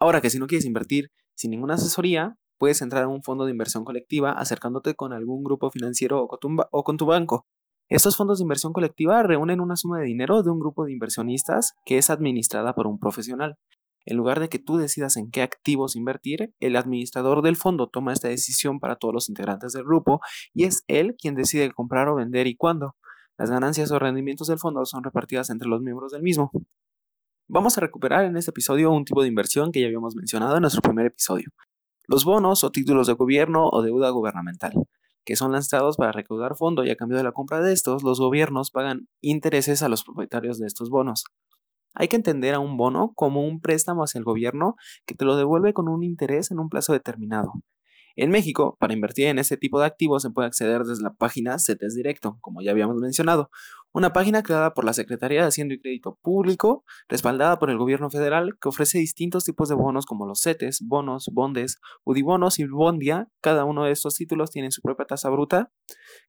Ahora 0.00 0.20
que 0.20 0.30
si 0.30 0.38
no 0.38 0.46
quieres 0.46 0.64
invertir 0.64 1.10
sin 1.34 1.50
ninguna 1.50 1.74
asesoría, 1.74 2.38
puedes 2.56 2.80
entrar 2.82 3.02
a 3.02 3.08
un 3.08 3.22
fondo 3.22 3.44
de 3.44 3.50
inversión 3.50 3.84
colectiva 3.84 4.32
acercándote 4.32 4.94
con 4.94 5.12
algún 5.12 5.42
grupo 5.42 5.70
financiero 5.70 6.22
o 6.22 6.28
con, 6.84 6.96
tu, 6.96 7.06
banco. 7.06 7.46
Estos 7.88 8.16
fondos 8.16 8.38
de 8.38 8.42
inversión 8.42 8.72
colectiva 8.72 9.22
reúnen 9.24 9.60
una 9.60 9.76
suma 9.76 9.98
de 9.98 10.06
dinero 10.06 10.42
de 10.42 10.50
un 10.50 10.60
grupo 10.60 10.84
de 10.84 10.92
inversionistas 10.92 11.74
que 11.84 11.98
es 11.98 12.10
administrada 12.10 12.74
por 12.74 12.86
un 12.86 12.98
profesional. 12.98 13.56
En 14.04 14.16
lugar 14.16 14.38
de 14.38 14.48
que 14.48 14.60
tú 14.60 14.76
decidas 14.76 15.16
en 15.16 15.32
qué 15.32 15.42
activos 15.42 15.96
invertir, 15.96 16.54
el 16.60 16.76
administrador 16.76 17.42
del 17.42 17.56
fondo 17.56 17.88
toma 17.88 18.12
esta 18.12 18.28
decisión 18.28 18.78
para 18.78 18.94
todos 18.96 19.12
los 19.12 19.28
integrantes 19.28 19.72
del 19.72 19.84
grupo 19.84 20.20
y 20.54 20.64
es 20.64 20.84
él 20.86 21.16
quien 21.18 21.34
decide 21.34 21.72
comprar 21.72 22.08
o 22.08 22.14
vender 22.14 22.46
y 22.46 22.54
cuándo. 22.54 22.94
Las 23.38 23.50
ganancias 23.50 23.90
o 23.90 23.98
rendimientos 23.98 24.48
del 24.48 24.58
fondo 24.58 24.84
son 24.86 25.04
repartidas 25.04 25.50
entre 25.50 25.68
los 25.68 25.82
miembros 25.82 26.12
del 26.12 26.22
mismo. 26.22 26.50
Vamos 27.48 27.76
a 27.76 27.82
recuperar 27.82 28.24
en 28.24 28.36
este 28.36 28.50
episodio 28.50 28.90
un 28.90 29.04
tipo 29.04 29.22
de 29.22 29.28
inversión 29.28 29.72
que 29.72 29.80
ya 29.80 29.86
habíamos 29.86 30.16
mencionado 30.16 30.56
en 30.56 30.62
nuestro 30.62 30.80
primer 30.80 31.06
episodio. 31.06 31.50
Los 32.08 32.24
bonos 32.24 32.64
o 32.64 32.70
títulos 32.70 33.06
de 33.06 33.12
gobierno 33.12 33.68
o 33.68 33.82
deuda 33.82 34.08
gubernamental, 34.10 34.72
que 35.26 35.36
son 35.36 35.52
lanzados 35.52 35.98
para 35.98 36.12
recaudar 36.12 36.56
fondo 36.56 36.84
y 36.84 36.90
a 36.90 36.96
cambio 36.96 37.18
de 37.18 37.24
la 37.24 37.32
compra 37.32 37.60
de 37.60 37.74
estos, 37.74 38.02
los 38.02 38.20
gobiernos 38.20 38.70
pagan 38.70 39.08
intereses 39.20 39.82
a 39.82 39.88
los 39.88 40.02
propietarios 40.02 40.58
de 40.58 40.66
estos 40.66 40.88
bonos. 40.88 41.24
Hay 41.94 42.08
que 42.08 42.16
entender 42.16 42.54
a 42.54 42.58
un 42.58 42.76
bono 42.76 43.12
como 43.14 43.46
un 43.46 43.60
préstamo 43.60 44.02
hacia 44.02 44.18
el 44.18 44.24
gobierno 44.24 44.76
que 45.04 45.14
te 45.14 45.24
lo 45.24 45.36
devuelve 45.36 45.74
con 45.74 45.88
un 45.88 46.02
interés 46.04 46.50
en 46.50 46.58
un 46.58 46.68
plazo 46.68 46.94
determinado, 46.94 47.52
en 48.16 48.30
México, 48.30 48.76
para 48.80 48.94
invertir 48.94 49.26
en 49.26 49.38
este 49.38 49.56
tipo 49.56 49.78
de 49.78 49.86
activos 49.86 50.22
se 50.22 50.30
puede 50.30 50.48
acceder 50.48 50.84
desde 50.84 51.02
la 51.02 51.12
página 51.12 51.58
CETES 51.58 51.94
Directo, 51.94 52.38
como 52.40 52.62
ya 52.62 52.70
habíamos 52.70 52.96
mencionado, 52.96 53.50
una 53.92 54.12
página 54.12 54.42
creada 54.42 54.74
por 54.74 54.84
la 54.84 54.92
Secretaría 54.92 55.42
de 55.42 55.48
Hacienda 55.48 55.74
y 55.74 55.80
Crédito 55.80 56.18
Público, 56.20 56.84
respaldada 57.08 57.58
por 57.58 57.70
el 57.70 57.78
gobierno 57.78 58.10
federal, 58.10 58.58
que 58.60 58.68
ofrece 58.68 58.98
distintos 58.98 59.44
tipos 59.44 59.68
de 59.68 59.74
bonos 59.74 60.04
como 60.04 60.26
los 60.26 60.42
CETES, 60.42 60.82
bonos, 60.86 61.30
bondes, 61.32 61.78
UDIBonos 62.04 62.58
y 62.58 62.66
bondia. 62.66 63.28
Cada 63.40 63.64
uno 63.64 63.84
de 63.84 63.92
estos 63.92 64.14
títulos 64.14 64.50
tiene 64.50 64.70
su 64.70 64.82
propia 64.82 65.06
tasa 65.06 65.30
bruta. 65.30 65.70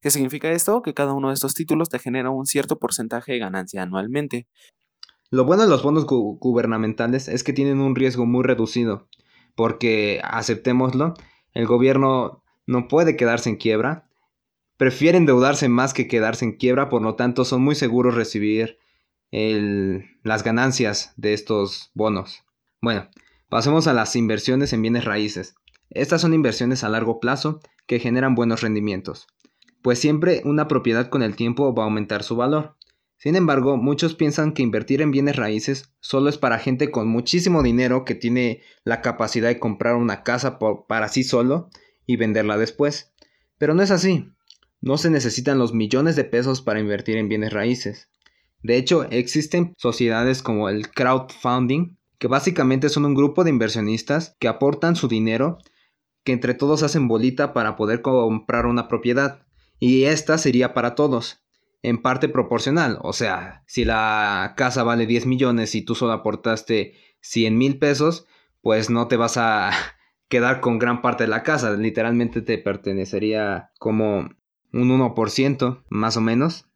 ¿Qué 0.01 0.12
significa 0.12 0.50
esto? 0.51 0.82
Que 0.82 0.94
cada 0.94 1.13
uno 1.13 1.27
de 1.27 1.34
estos 1.34 1.53
títulos 1.56 1.89
te 1.89 2.00
genera 2.00 2.29
un 2.29 2.46
cierto 2.46 2.79
porcentaje 2.79 3.34
de 3.34 3.39
ganancia 3.39 3.84
anualmente. 3.84 4.48
Lo 5.29 5.44
bueno 5.44 5.63
de 5.63 5.70
los 5.70 5.84
bonos 5.84 6.06
gubernamentales 6.06 7.27
es 7.27 7.44
que 7.44 7.51
tienen 7.51 7.82
un 7.82 7.96
riesgo 7.96 8.25
muy 8.25 8.46
reducido, 8.46 9.09
porque 9.55 10.22
aceptémoslo, 10.24 11.16
el 11.57 11.65
gobierno 11.65 12.43
no 12.67 12.87
puede 12.87 13.15
quedarse 13.15 13.50
en 13.50 13.55
quiebra. 13.55 14.07
Prefieren 14.77 15.24
endeudarse 15.24 15.70
más 15.70 15.96
que 15.96 16.07
quedarse 16.07 16.46
en 16.46 16.51
quiebra, 16.51 16.87
por 16.87 17.01
lo 17.01 17.15
tanto 17.15 17.46
son 17.46 17.63
muy 17.63 17.74
seguros 17.74 18.13
recibir 18.13 18.77
las 19.31 20.43
ganancias 20.43 21.13
de 21.17 21.33
estos 21.33 21.89
bonos. 21.96 22.43
Bueno, 22.79 23.09
pasemos 23.50 23.87
a 23.87 23.93
las 23.93 24.15
inversiones 24.15 24.72
en 24.72 24.83
bienes 24.83 25.05
raíces. 25.05 25.55
Estas 25.89 26.22
son 26.22 26.35
inversiones 26.35 26.83
a 26.83 26.89
largo 26.89 27.20
plazo 27.20 27.59
que 27.87 27.98
generan 27.98 28.35
buenos 28.35 28.61
rendimientos, 28.61 29.25
pues 29.81 29.98
siempre 29.98 30.43
una 30.46 30.67
propiedad 30.67 31.09
con 31.09 31.24
el 31.24 31.35
tiempo 31.35 31.74
va 31.74 31.81
a 31.81 31.85
aumentar 31.85 32.22
su 32.22 32.35
valor. 32.35 32.76
Sin 33.18 33.36
embargo, 33.36 33.77
muchos 33.77 34.14
piensan 34.14 34.53
que 34.53 34.62
invertir 34.62 35.01
en 35.01 35.10
bienes 35.10 35.36
raíces 35.36 35.92
solo 36.00 36.30
es 36.30 36.38
para 36.38 36.60
gente 36.60 36.92
con 36.92 37.08
muchísimo 37.08 37.64
dinero 37.64 38.06
que 38.06 38.14
tiene 38.14 38.62
la 38.84 39.01
capacidad 39.01 39.48
de 39.48 39.60
comprar 39.60 39.96
una 39.96 40.24
casa 40.24 40.60
para 40.60 41.08
sí 41.08 41.24
solo 41.24 41.70
y 42.06 42.16
venderla 42.16 42.58
después. 42.58 43.14
Pero 43.58 43.74
no 43.74 43.82
es 43.82 43.90
así. 43.90 44.30
No 44.82 45.00
se 45.00 45.10
necesitan 45.10 45.58
los 45.58 45.74
millones 45.74 46.16
de 46.16 46.25
pesos 46.25 46.62
para 46.62 46.80
invertir 46.80 47.18
en 47.18 47.27
bienes 47.27 47.51
raíces. 47.51 48.10
De 48.62 48.77
hecho, 48.77 49.08
existen 49.10 49.74
sociedades 49.77 50.44
como 50.44 50.70
el 50.70 50.92
crowdfunding, 50.92 51.98
que 52.20 52.27
básicamente 52.27 52.90
son 52.90 53.06
un 53.06 53.16
grupo 53.16 53.44
de 53.44 53.50
inversionistas 53.50 54.36
que 54.40 54.48
aportan 54.48 54.96
su 54.96 55.08
dinero, 55.08 55.58
que 56.24 56.34
entre 56.34 56.53
todos 56.53 56.84
hacen 56.84 57.08
bolita 57.08 57.53
para 57.53 57.75
poder 57.75 58.03
comprar 58.03 58.68
una 58.68 58.88
propiedad. 58.88 59.42
Y 59.80 60.03
esta 60.03 60.38
sería 60.38 60.75
para 60.75 60.94
todos 60.94 61.47
en 61.81 62.01
parte 62.01 62.29
proporcional. 62.29 63.00
O 63.01 63.13
sea, 63.13 63.63
si 63.68 63.85
la 63.85 64.53
casa 64.57 64.83
vale 64.83 65.05
10 65.05 65.25
millones 65.25 65.75
y 65.75 65.83
tú 65.83 65.96
solo 65.96 66.13
aportaste 66.13 66.94
100 67.22 67.57
mil 67.57 67.79
pesos, 67.79 68.25
pues 68.61 68.90
no 68.90 69.07
te 69.07 69.18
vas 69.18 69.37
a 69.37 69.72
quedar 70.27 70.61
con 70.61 70.79
gran 70.79 71.01
parte 71.01 71.24
de 71.24 71.29
la 71.29 71.44
casa. 71.44 71.72
Literalmente 71.74 72.42
te 72.42 72.57
pertenecería 72.57 73.72
como 73.79 74.29
un 74.74 74.90
1% 74.90 75.83
más 75.90 76.18
o 76.18 76.22
menos. 76.22 76.68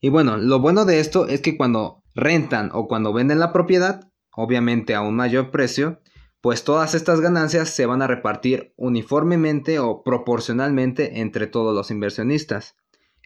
Y 0.00 0.10
bueno, 0.10 0.36
lo 0.36 0.60
bueno 0.60 0.84
de 0.84 1.00
esto 1.00 1.26
es 1.26 1.40
que 1.40 1.56
cuando 1.56 2.04
rentan 2.14 2.70
o 2.72 2.86
cuando 2.88 3.12
venden 3.12 3.40
la 3.40 3.52
propiedad, 3.52 4.10
obviamente 4.32 4.94
a 4.94 5.00
un 5.00 5.16
mayor 5.16 5.50
precio, 5.50 6.00
pues 6.40 6.62
todas 6.62 6.94
estas 6.94 7.20
ganancias 7.20 7.70
se 7.70 7.86
van 7.86 8.00
a 8.00 8.06
repartir 8.06 8.72
uniformemente 8.76 9.80
o 9.80 10.02
proporcionalmente 10.04 11.20
entre 11.20 11.48
todos 11.48 11.74
los 11.74 11.90
inversionistas. 11.90 12.76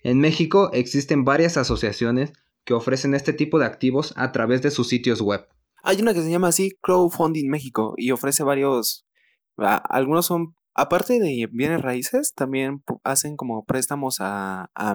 En 0.03 0.19
México 0.19 0.71
existen 0.73 1.25
varias 1.25 1.57
asociaciones 1.57 2.33
que 2.65 2.75
ofrecen 2.75 3.15
este 3.15 3.33
tipo 3.33 3.59
de 3.59 3.67
activos 3.67 4.12
a 4.17 4.33
través 4.33 4.62
de 4.62 4.71
sus 4.71 4.88
sitios 4.88 5.21
web. 5.21 5.47
Hay 5.85 6.01
una 6.01 6.15
que 6.15 6.23
se 6.23 6.31
llama 6.31 6.49
así 6.49 6.73
Crowdfunding 6.81 7.49
México 7.49 7.95
y 7.97 8.11
ofrece 8.11 8.43
varios, 8.43 9.07
algunos 9.57 10.27
son, 10.27 10.55
aparte 10.75 11.19
de 11.19 11.49
bienes 11.53 11.83
raíces, 11.83 12.35
también 12.35 12.83
hacen 13.05 13.37
como 13.37 13.65
préstamos 13.65 14.17
a, 14.21 14.71
a 14.75 14.95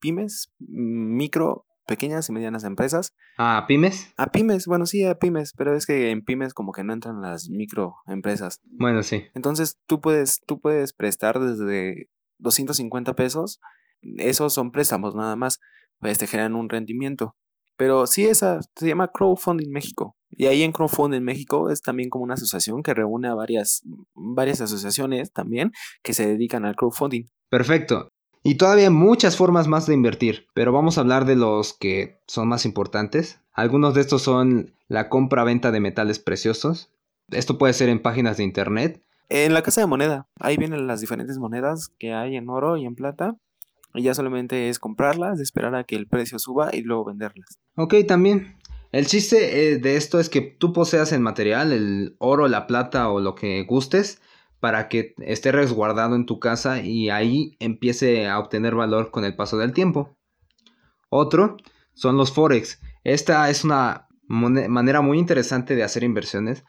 pymes, 0.00 0.52
micro, 0.58 1.66
pequeñas 1.86 2.28
y 2.28 2.32
medianas 2.32 2.64
empresas. 2.64 3.14
¿A 3.38 3.66
pymes? 3.66 4.12
A 4.16 4.26
pymes, 4.26 4.66
bueno, 4.66 4.86
sí, 4.86 5.04
a 5.04 5.18
pymes, 5.18 5.52
pero 5.56 5.74
es 5.74 5.86
que 5.86 6.10
en 6.10 6.22
pymes 6.22 6.52
como 6.52 6.72
que 6.72 6.84
no 6.84 6.92
entran 6.92 7.20
las 7.20 7.48
microempresas. 7.48 8.60
Bueno, 8.64 9.02
sí. 9.02 9.24
Entonces 9.34 9.78
tú 9.86 10.00
puedes, 10.00 10.40
tú 10.46 10.60
puedes 10.60 10.92
prestar 10.92 11.38
desde 11.38 12.08
250 12.38 13.14
pesos 13.14 13.60
esos 14.18 14.52
son 14.54 14.70
préstamos 14.70 15.14
nada 15.14 15.36
más, 15.36 15.60
pues 16.00 16.18
te 16.18 16.26
generan 16.26 16.54
un 16.54 16.68
rendimiento. 16.68 17.34
Pero 17.76 18.06
sí, 18.06 18.24
esa 18.24 18.60
se 18.74 18.88
llama 18.88 19.10
Crowdfunding 19.12 19.70
México. 19.70 20.16
Y 20.30 20.46
ahí 20.46 20.62
en 20.62 20.72
Crowdfunding 20.72 21.22
México 21.22 21.70
es 21.70 21.82
también 21.82 22.10
como 22.10 22.24
una 22.24 22.34
asociación 22.34 22.82
que 22.82 22.94
reúne 22.94 23.28
a 23.28 23.34
varias, 23.34 23.82
varias 24.14 24.60
asociaciones 24.60 25.32
también 25.32 25.72
que 26.02 26.14
se 26.14 26.26
dedican 26.26 26.64
al 26.64 26.76
crowdfunding. 26.76 27.24
Perfecto. 27.48 28.08
Y 28.42 28.56
todavía 28.56 28.84
hay 28.84 28.90
muchas 28.90 29.36
formas 29.36 29.66
más 29.66 29.86
de 29.86 29.94
invertir, 29.94 30.46
pero 30.54 30.72
vamos 30.72 30.96
a 30.96 31.00
hablar 31.00 31.24
de 31.24 31.36
los 31.36 31.72
que 31.74 32.20
son 32.26 32.48
más 32.48 32.64
importantes. 32.64 33.40
Algunos 33.52 33.94
de 33.94 34.02
estos 34.02 34.22
son 34.22 34.72
la 34.88 35.08
compra-venta 35.08 35.72
de 35.72 35.80
metales 35.80 36.18
preciosos. 36.18 36.92
Esto 37.30 37.58
puede 37.58 37.72
ser 37.72 37.88
en 37.88 38.00
páginas 38.00 38.36
de 38.36 38.44
internet. 38.44 39.02
En 39.28 39.52
la 39.52 39.62
casa 39.62 39.80
de 39.80 39.88
moneda, 39.88 40.28
ahí 40.38 40.56
vienen 40.56 40.86
las 40.86 41.00
diferentes 41.00 41.38
monedas 41.38 41.88
que 41.98 42.14
hay 42.14 42.36
en 42.36 42.48
oro 42.48 42.76
y 42.76 42.84
en 42.84 42.94
plata. 42.94 43.34
Y 43.94 44.02
ya 44.02 44.14
solamente 44.14 44.68
es 44.68 44.78
comprarlas, 44.78 45.40
esperar 45.40 45.74
a 45.74 45.84
que 45.84 45.96
el 45.96 46.06
precio 46.06 46.38
suba 46.38 46.70
y 46.72 46.82
luego 46.82 47.04
venderlas. 47.04 47.58
Ok, 47.76 47.94
también. 48.06 48.56
El 48.92 49.06
chiste 49.06 49.72
eh, 49.72 49.78
de 49.78 49.96
esto 49.96 50.20
es 50.20 50.28
que 50.28 50.40
tú 50.40 50.72
poseas 50.72 51.12
el 51.12 51.20
material, 51.20 51.72
el 51.72 52.16
oro, 52.18 52.48
la 52.48 52.66
plata 52.66 53.10
o 53.10 53.20
lo 53.20 53.34
que 53.34 53.62
gustes, 53.64 54.20
para 54.60 54.88
que 54.88 55.14
esté 55.18 55.52
resguardado 55.52 56.16
en 56.16 56.26
tu 56.26 56.40
casa 56.40 56.80
y 56.80 57.10
ahí 57.10 57.56
empiece 57.58 58.26
a 58.26 58.38
obtener 58.38 58.74
valor 58.74 59.10
con 59.10 59.24
el 59.24 59.36
paso 59.36 59.58
del 59.58 59.72
tiempo. 59.72 60.16
Otro 61.08 61.56
son 61.94 62.16
los 62.16 62.32
forex. 62.32 62.80
Esta 63.04 63.48
es 63.50 63.64
una 63.64 64.08
manera 64.28 65.00
muy 65.00 65.18
interesante 65.18 65.76
de 65.76 65.84
hacer 65.84 66.02
inversiones, 66.02 66.64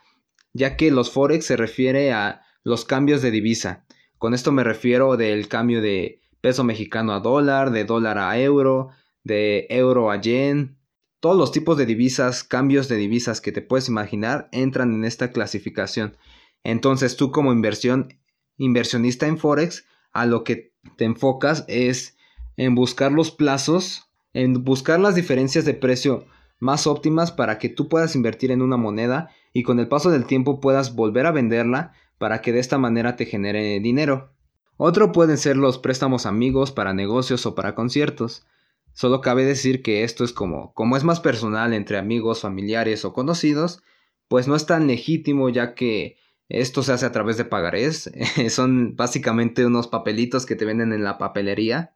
ya 0.53 0.75
que 0.75 0.91
los 0.91 1.12
forex 1.12 1.45
se 1.45 1.58
refiere 1.58 2.12
a 2.12 2.41
los 2.63 2.86
cambios 2.86 3.21
de 3.21 3.32
divisa. 3.32 3.86
Con 4.17 4.34
esto 4.34 4.51
me 4.51 4.63
refiero 4.63 5.17
del 5.17 5.47
cambio 5.47 5.82
de 5.82 6.21
peso 6.48 6.64
mexicano 6.64 7.12
a 7.12 7.20
dólar, 7.20 7.72
de 7.72 7.84
dólar 7.84 8.18
a 8.18 8.40
euro, 8.40 8.88
de 9.26 9.68
euro 9.70 10.12
a 10.12 10.22
yen. 10.22 10.78
Todos 11.20 11.36
los 11.36 11.52
tipos 11.52 11.78
de 11.78 11.86
divisas, 11.86 12.46
cambios 12.46 12.88
de 12.88 12.96
divisas 12.96 13.42
que 13.42 13.52
te 13.52 13.62
puedes 13.62 13.90
imaginar 13.90 14.48
entran 14.54 14.94
en 14.94 15.04
esta 15.04 15.34
clasificación. 15.34 16.16
Entonces 16.64 17.18
tú 17.18 17.32
como 17.32 17.52
inversión, 17.52 18.18
inversionista 18.58 19.28
en 19.28 19.38
Forex, 19.38 19.84
a 20.14 20.26
lo 20.26 20.46
que 20.46 20.72
te 20.96 21.04
enfocas 21.04 21.66
es 21.68 22.16
en 22.56 22.76
buscar 22.76 23.12
los 23.12 23.32
plazos, 23.32 24.08
en 24.32 24.64
buscar 24.64 25.02
las 25.02 25.16
diferencias 25.16 25.66
de 25.66 25.74
precio 25.74 26.28
más 26.60 26.88
óptimas 26.88 27.34
para 27.34 27.60
que 27.60 27.68
tú 27.68 27.90
puedas 27.90 28.16
invertir 28.16 28.52
en 28.52 28.62
una 28.62 28.78
moneda 28.78 29.32
y 29.52 29.64
con 29.64 29.82
el 29.82 29.90
paso 29.90 30.12
del 30.12 30.24
tiempo 30.24 30.62
puedas 30.62 30.96
volver 30.96 31.26
a 31.26 31.34
venderla 31.34 31.92
para 32.18 32.40
que 32.40 32.54
de 32.54 32.60
esta 32.60 32.78
manera 32.78 33.18
te 33.18 33.26
genere 33.26 33.82
dinero. 33.82 34.32
Otro 34.78 35.12
pueden 35.12 35.38
ser 35.38 35.58
los 35.58 35.80
préstamos 35.80 36.26
amigos 36.26 36.72
para 36.72 36.94
negocios 36.94 37.46
o 37.46 37.56
para 37.56 37.76
conciertos. 37.76 38.46
Solo 38.94 39.22
cabe 39.22 39.44
decir 39.44 39.82
que 39.82 40.04
esto 40.04 40.24
es 40.24 40.34
como, 40.34 40.74
como 40.74 40.98
es 40.98 41.04
más 41.04 41.20
personal 41.20 41.74
entre 41.74 41.98
amigos, 41.98 42.42
familiares 42.42 43.06
o 43.06 43.13
conocidos, 43.13 43.84
pues 44.28 44.48
no 44.48 44.56
es 44.56 44.66
tan 44.66 44.88
legítimo 44.88 45.50
ya 45.50 45.74
que 45.76 46.18
esto 46.50 46.84
se 46.84 46.94
hace 46.94 47.06
a 47.06 47.12
través 47.12 47.38
de 47.38 47.46
pagarés. 47.46 48.12
Son 48.50 48.96
básicamente 48.96 49.66
unos 49.66 49.88
papelitos 49.88 50.46
que 50.46 50.56
te 50.56 50.66
venden 50.66 50.94
en 50.94 51.04
la 51.04 51.18
papelería 51.18 51.94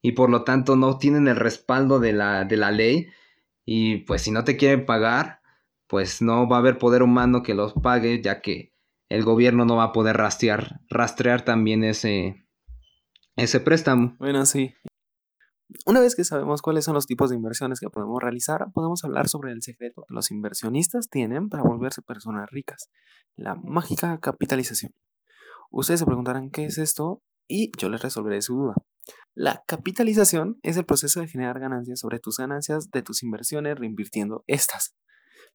y 0.00 0.12
por 0.12 0.30
lo 0.30 0.44
tanto 0.44 0.76
no 0.76 0.98
tienen 0.98 1.28
el 1.28 1.36
respaldo 1.36 2.00
de 2.00 2.12
la, 2.12 2.44
de 2.44 2.56
la 2.56 2.70
ley 2.70 3.08
y 3.64 3.98
pues 3.98 4.22
si 4.22 4.30
no 4.30 4.44
te 4.44 4.56
quieren 4.56 4.86
pagar, 4.86 5.40
pues 5.86 6.22
no 6.22 6.48
va 6.48 6.56
a 6.56 6.60
haber 6.60 6.78
poder 6.78 7.02
humano 7.02 7.42
que 7.42 7.54
los 7.54 7.72
pague 7.74 8.20
ya 8.22 8.40
que 8.40 8.71
el 9.12 9.24
gobierno 9.24 9.66
no 9.66 9.76
va 9.76 9.84
a 9.84 9.92
poder 9.92 10.16
rastrear, 10.16 10.80
rastrear 10.88 11.44
también 11.44 11.84
ese, 11.84 12.46
ese 13.36 13.60
préstamo. 13.60 14.16
Bueno, 14.18 14.46
sí. 14.46 14.74
Una 15.84 16.00
vez 16.00 16.16
que 16.16 16.24
sabemos 16.24 16.62
cuáles 16.62 16.86
son 16.86 16.94
los 16.94 17.06
tipos 17.06 17.28
de 17.28 17.36
inversiones 17.36 17.78
que 17.78 17.90
podemos 17.90 18.22
realizar, 18.22 18.72
podemos 18.72 19.04
hablar 19.04 19.28
sobre 19.28 19.52
el 19.52 19.62
secreto 19.62 20.04
que 20.08 20.14
los 20.14 20.30
inversionistas 20.30 21.10
tienen 21.10 21.50
para 21.50 21.62
volverse 21.62 22.00
personas 22.00 22.48
ricas, 22.50 22.90
la 23.36 23.54
mágica 23.54 24.18
capitalización. 24.18 24.94
Ustedes 25.70 26.00
se 26.00 26.06
preguntarán 26.06 26.50
qué 26.50 26.64
es 26.64 26.78
esto 26.78 27.22
y 27.46 27.70
yo 27.78 27.90
les 27.90 28.00
resolveré 28.00 28.40
su 28.40 28.54
duda. 28.54 28.74
La 29.34 29.62
capitalización 29.66 30.58
es 30.62 30.78
el 30.78 30.86
proceso 30.86 31.20
de 31.20 31.28
generar 31.28 31.60
ganancias 31.60 32.00
sobre 32.00 32.18
tus 32.18 32.38
ganancias 32.38 32.90
de 32.90 33.02
tus 33.02 33.22
inversiones 33.22 33.78
reinvirtiendo 33.78 34.42
estas. 34.46 34.94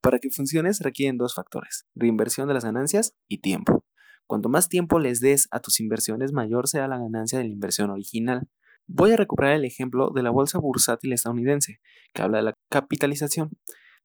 Para 0.01 0.19
que 0.19 0.29
funcione 0.29 0.71
requieren 0.79 1.17
dos 1.17 1.35
factores, 1.35 1.85
reinversión 1.95 2.47
de 2.47 2.53
las 2.53 2.65
ganancias 2.65 3.13
y 3.27 3.39
tiempo. 3.39 3.85
Cuanto 4.27 4.49
más 4.49 4.67
tiempo 4.67 4.99
les 4.99 5.21
des 5.21 5.47
a 5.51 5.59
tus 5.59 5.79
inversiones, 5.79 6.33
mayor 6.33 6.67
será 6.67 6.87
la 6.87 6.97
ganancia 6.97 7.39
de 7.39 7.45
la 7.45 7.51
inversión 7.51 7.89
original. 7.89 8.47
Voy 8.85 9.11
a 9.11 9.17
recuperar 9.17 9.53
el 9.53 9.65
ejemplo 9.65 10.11
de 10.13 10.23
la 10.23 10.29
bolsa 10.29 10.59
bursátil 10.59 11.13
estadounidense, 11.13 11.79
que 12.13 12.21
habla 12.21 12.37
de 12.37 12.43
la 12.43 12.53
capitalización. 12.69 13.51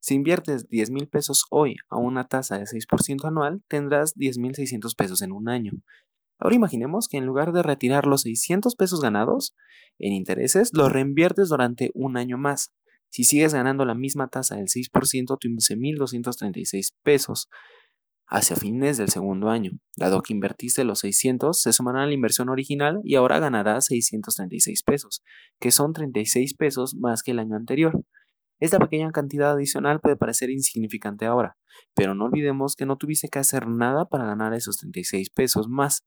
Si 0.00 0.14
inviertes 0.14 0.68
10 0.68 0.90
mil 0.90 1.08
pesos 1.08 1.46
hoy 1.50 1.76
a 1.88 1.96
una 1.96 2.26
tasa 2.26 2.58
de 2.58 2.64
6% 2.64 3.24
anual, 3.24 3.62
tendrás 3.68 4.16
10.600 4.16 4.96
pesos 4.96 5.22
en 5.22 5.30
un 5.30 5.48
año. 5.48 5.72
Ahora 6.40 6.56
imaginemos 6.56 7.06
que 7.06 7.18
en 7.18 7.26
lugar 7.26 7.52
de 7.52 7.62
retirar 7.62 8.06
los 8.06 8.22
600 8.22 8.74
pesos 8.74 9.00
ganados 9.00 9.54
en 10.00 10.12
intereses, 10.12 10.70
los 10.72 10.90
reinviertes 10.90 11.48
durante 11.48 11.92
un 11.94 12.16
año 12.16 12.36
más. 12.36 12.72
Si 13.12 13.24
sigues 13.24 13.52
ganando 13.52 13.84
la 13.84 13.94
misma 13.94 14.28
tasa 14.28 14.56
del 14.56 14.68
6%, 14.68 15.36
tu 15.38 15.48
11.236 15.48 16.94
pesos 17.02 17.50
hacia 18.26 18.56
fines 18.56 18.96
del 18.96 19.10
segundo 19.10 19.50
año. 19.50 19.72
Dado 19.98 20.22
que 20.22 20.32
invertiste 20.32 20.82
los 20.82 21.00
600, 21.00 21.60
se 21.60 21.74
sumará 21.74 22.04
a 22.04 22.06
la 22.06 22.14
inversión 22.14 22.48
original 22.48 23.02
y 23.04 23.16
ahora 23.16 23.38
ganarás 23.38 23.84
636 23.84 24.82
pesos, 24.82 25.22
que 25.60 25.70
son 25.70 25.92
36 25.92 26.54
pesos 26.54 26.94
más 26.94 27.22
que 27.22 27.32
el 27.32 27.40
año 27.40 27.54
anterior. 27.54 28.02
Esta 28.60 28.78
pequeña 28.78 29.12
cantidad 29.12 29.52
adicional 29.52 30.00
puede 30.00 30.16
parecer 30.16 30.48
insignificante 30.48 31.26
ahora, 31.26 31.58
pero 31.94 32.14
no 32.14 32.24
olvidemos 32.24 32.76
que 32.76 32.86
no 32.86 32.96
tuviste 32.96 33.28
que 33.28 33.40
hacer 33.40 33.66
nada 33.66 34.06
para 34.06 34.24
ganar 34.24 34.54
esos 34.54 34.78
36 34.78 35.28
pesos 35.28 35.68
más. 35.68 36.02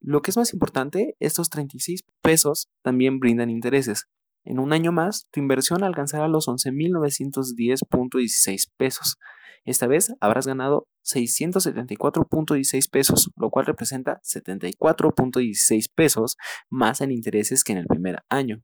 Lo 0.00 0.22
que 0.22 0.30
es 0.30 0.36
más 0.36 0.52
importante, 0.52 1.16
estos 1.18 1.50
36 1.50 2.04
pesos 2.22 2.68
también 2.82 3.18
brindan 3.18 3.50
intereses, 3.50 4.06
en 4.48 4.58
un 4.58 4.72
año 4.72 4.90
más, 4.92 5.28
tu 5.30 5.40
inversión 5.40 5.84
alcanzará 5.84 6.26
los 6.26 6.48
11.910.16 6.48 8.70
pesos. 8.78 9.18
Esta 9.66 9.86
vez 9.86 10.14
habrás 10.20 10.46
ganado 10.46 10.88
674.16 11.04 12.90
pesos, 12.90 13.30
lo 13.36 13.50
cual 13.50 13.66
representa 13.66 14.22
74.16 14.22 15.90
pesos 15.94 16.38
más 16.70 17.02
en 17.02 17.10
intereses 17.10 17.62
que 17.62 17.72
en 17.72 17.78
el 17.78 17.86
primer 17.86 18.22
año. 18.30 18.62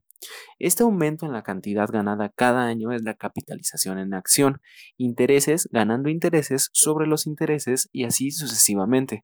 Este 0.57 0.81
aumento 0.81 1.27
en 1.27 1.33
la 1.33 1.43
cantidad 1.43 1.87
ganada 1.87 2.33
cada 2.35 2.65
año 2.65 2.91
es 2.91 3.03
la 3.03 3.13
capitalización 3.13 3.99
en 3.99 4.15
acción, 4.15 4.61
intereses 4.97 5.69
ganando 5.71 6.09
intereses 6.09 6.71
sobre 6.73 7.05
los 7.05 7.27
intereses 7.27 7.89
y 7.91 8.05
así 8.05 8.31
sucesivamente. 8.31 9.23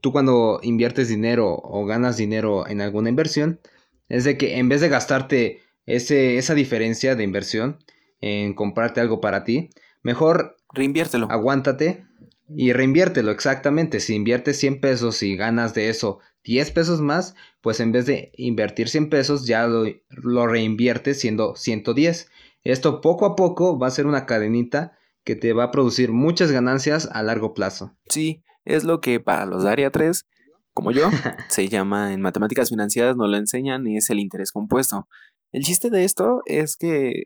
Tú 0.00 0.12
cuando 0.12 0.60
inviertes 0.62 1.08
dinero 1.08 1.58
o 1.62 1.84
ganas 1.84 2.16
dinero 2.16 2.66
en 2.66 2.80
alguna 2.80 3.10
inversión, 3.10 3.60
es 4.08 4.24
de 4.24 4.38
que 4.38 4.56
en 4.56 4.70
vez 4.70 4.80
de 4.80 4.88
gastarte 4.88 5.60
esa 5.86 6.54
diferencia 6.54 7.16
de 7.16 7.24
inversión 7.24 7.78
en 8.20 8.54
comprarte 8.54 9.00
algo 9.00 9.20
para 9.20 9.44
ti, 9.44 9.70
mejor 10.02 10.56
reinviértelo. 10.72 11.30
Aguántate 11.30 12.04
y 12.48 12.72
reinviértelo 12.72 13.30
exactamente. 13.30 14.00
Si 14.00 14.14
inviertes 14.14 14.58
100 14.58 14.80
pesos 14.80 15.22
y 15.22 15.36
ganas 15.36 15.74
de 15.74 15.88
eso 15.88 16.20
10 16.44 16.70
pesos 16.72 17.00
más, 17.00 17.34
pues 17.60 17.80
en 17.80 17.92
vez 17.92 18.06
de 18.06 18.32
invertir 18.36 18.88
100 18.88 19.10
pesos 19.10 19.46
ya 19.46 19.66
lo, 19.66 19.84
lo 20.08 20.46
reinviertes 20.46 21.20
siendo 21.20 21.54
110. 21.56 22.30
Esto 22.62 23.00
poco 23.00 23.26
a 23.26 23.36
poco 23.36 23.78
va 23.78 23.86
a 23.86 23.90
ser 23.92 24.06
una 24.06 24.26
cadenita 24.26 24.98
que 25.24 25.36
te 25.36 25.52
va 25.52 25.64
a 25.64 25.70
producir 25.70 26.12
muchas 26.12 26.50
ganancias 26.50 27.08
a 27.12 27.22
largo 27.22 27.54
plazo. 27.54 27.94
Sí, 28.08 28.42
es 28.64 28.84
lo 28.84 29.00
que 29.00 29.20
para 29.20 29.46
los 29.46 29.64
área 29.64 29.90
3, 29.90 30.26
como 30.72 30.92
yo, 30.92 31.08
se 31.48 31.68
llama 31.68 32.12
en 32.12 32.20
matemáticas 32.20 32.70
financieras, 32.70 33.16
no 33.16 33.26
lo 33.26 33.36
enseñan 33.36 33.86
y 33.86 33.96
es 33.96 34.10
el 34.10 34.18
interés 34.18 34.52
compuesto. 34.52 35.08
El 35.52 35.64
chiste 35.64 35.90
de 35.90 36.04
esto 36.04 36.42
es 36.46 36.76
que 36.76 37.24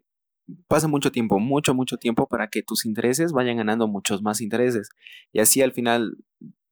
pasa 0.68 0.88
mucho 0.88 1.10
tiempo, 1.12 1.38
mucho, 1.38 1.74
mucho 1.74 1.96
tiempo 1.96 2.26
para 2.26 2.48
que 2.48 2.62
tus 2.62 2.84
intereses 2.84 3.32
vayan 3.32 3.56
ganando 3.56 3.88
muchos 3.88 4.22
más 4.22 4.40
intereses. 4.40 4.90
Y 5.32 5.40
así 5.40 5.62
al 5.62 5.72
final, 5.72 6.16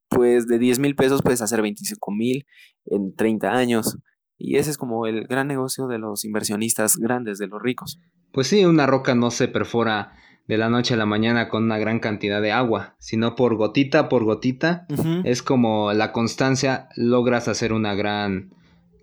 pues 0.09 0.47
de 0.47 0.59
10 0.59 0.79
mil 0.79 0.95
pesos 0.95 1.23
puedes 1.23 1.43
hacer 1.43 1.63
25 1.63 2.11
mil 2.13 2.47
en 2.87 3.15
30 3.15 3.51
años. 3.51 3.99
Y 4.39 4.57
ese 4.57 4.71
es 4.71 4.79
como 4.79 5.07
el 5.07 5.27
gran 5.27 5.47
negocio 5.47 5.87
de 5.87 5.99
los 5.99 6.25
inversionistas 6.25 6.97
grandes, 6.97 7.39
de 7.39 7.47
los 7.47 7.63
ricos. 7.63 8.01
Pues 8.33 8.49
sí, 8.49 8.65
una 8.65 8.87
roca 8.87 9.15
no 9.15 9.31
se 9.31 9.49
perfora 9.49 10.15
de 10.49 10.59
la 10.59 10.69
noche 10.69 10.95
a 10.95 10.97
la 10.97 11.07
mañana 11.07 11.49
con 11.49 11.65
una 11.65 11.79
gran 11.79 12.01
cantidad 12.01 12.43
de 12.43 12.51
agua, 12.51 12.97
sino 12.99 13.37
por 13.37 13.57
gotita 13.57 14.09
por 14.09 14.25
gotita. 14.25 14.87
Es 15.25 15.43
como 15.43 15.93
la 15.93 16.13
constancia 16.13 16.89
logras 16.97 17.47
hacer 17.47 17.73
una 17.73 17.95
gran 17.95 18.51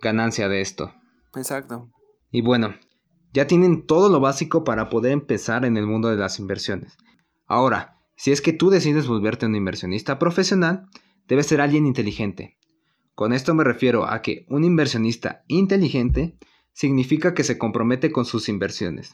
ganancia 0.02 0.50
de 0.50 0.62
esto. 0.62 0.94
Exacto. 1.36 1.90
Y 2.32 2.42
bueno, 2.42 2.76
ya 3.34 3.48
tienen 3.48 3.86
todo 3.86 4.10
lo 4.10 4.20
básico 4.20 4.64
para 4.64 4.90
poder 4.90 5.12
empezar 5.12 5.66
en 5.66 5.78
el 5.78 5.86
mundo 5.86 6.10
de 6.10 6.18
las 6.18 6.40
inversiones. 6.40 6.98
Ahora, 7.46 7.98
si 8.16 8.32
es 8.32 8.42
que 8.42 8.54
tú 8.54 8.70
decides 8.70 9.08
volverte 9.08 9.46
un 9.46 9.56
inversionista 9.56 10.20
profesional, 10.20 10.88
debes 11.28 11.48
ser 11.48 11.62
alguien 11.62 11.86
inteligente. 11.86 12.58
Con 13.16 13.34
esto 13.34 13.54
me 13.54 13.64
refiero 13.64 14.06
a 14.06 14.22
que 14.22 14.46
un 14.50 14.64
inversionista 14.64 15.44
inteligente 15.48 16.38
significa 16.74 17.34
que 17.34 17.44
se 17.44 17.58
compromete 17.58 18.12
con 18.12 18.26
sus 18.26 18.50
inversiones. 18.50 19.14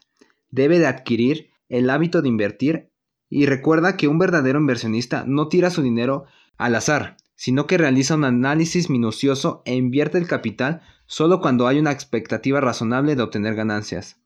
Debe 0.49 0.79
de 0.79 0.87
adquirir 0.87 1.49
el 1.69 1.89
hábito 1.89 2.21
de 2.21 2.29
invertir 2.29 2.91
y 3.29 3.47
recuerda 3.47 3.97
que 3.97 4.07
un 4.07 4.19
verdadero 4.19 4.59
inversionista 4.59 5.23
no 5.27 5.47
tira 5.47 5.69
su 5.69 5.81
dinero 5.81 6.25
al 6.57 6.75
azar, 6.75 7.17
sino 7.35 7.67
que 7.67 7.77
realiza 7.77 8.15
un 8.15 8.23
análisis 8.23 8.89
minucioso 8.89 9.61
e 9.65 9.75
invierte 9.75 10.17
el 10.17 10.27
capital 10.27 10.81
solo 11.05 11.39
cuando 11.39 11.67
hay 11.67 11.79
una 11.79 11.91
expectativa 11.91 12.61
razonable 12.61 13.15
de 13.15 13.23
obtener 13.23 13.55
ganancias. 13.55 14.21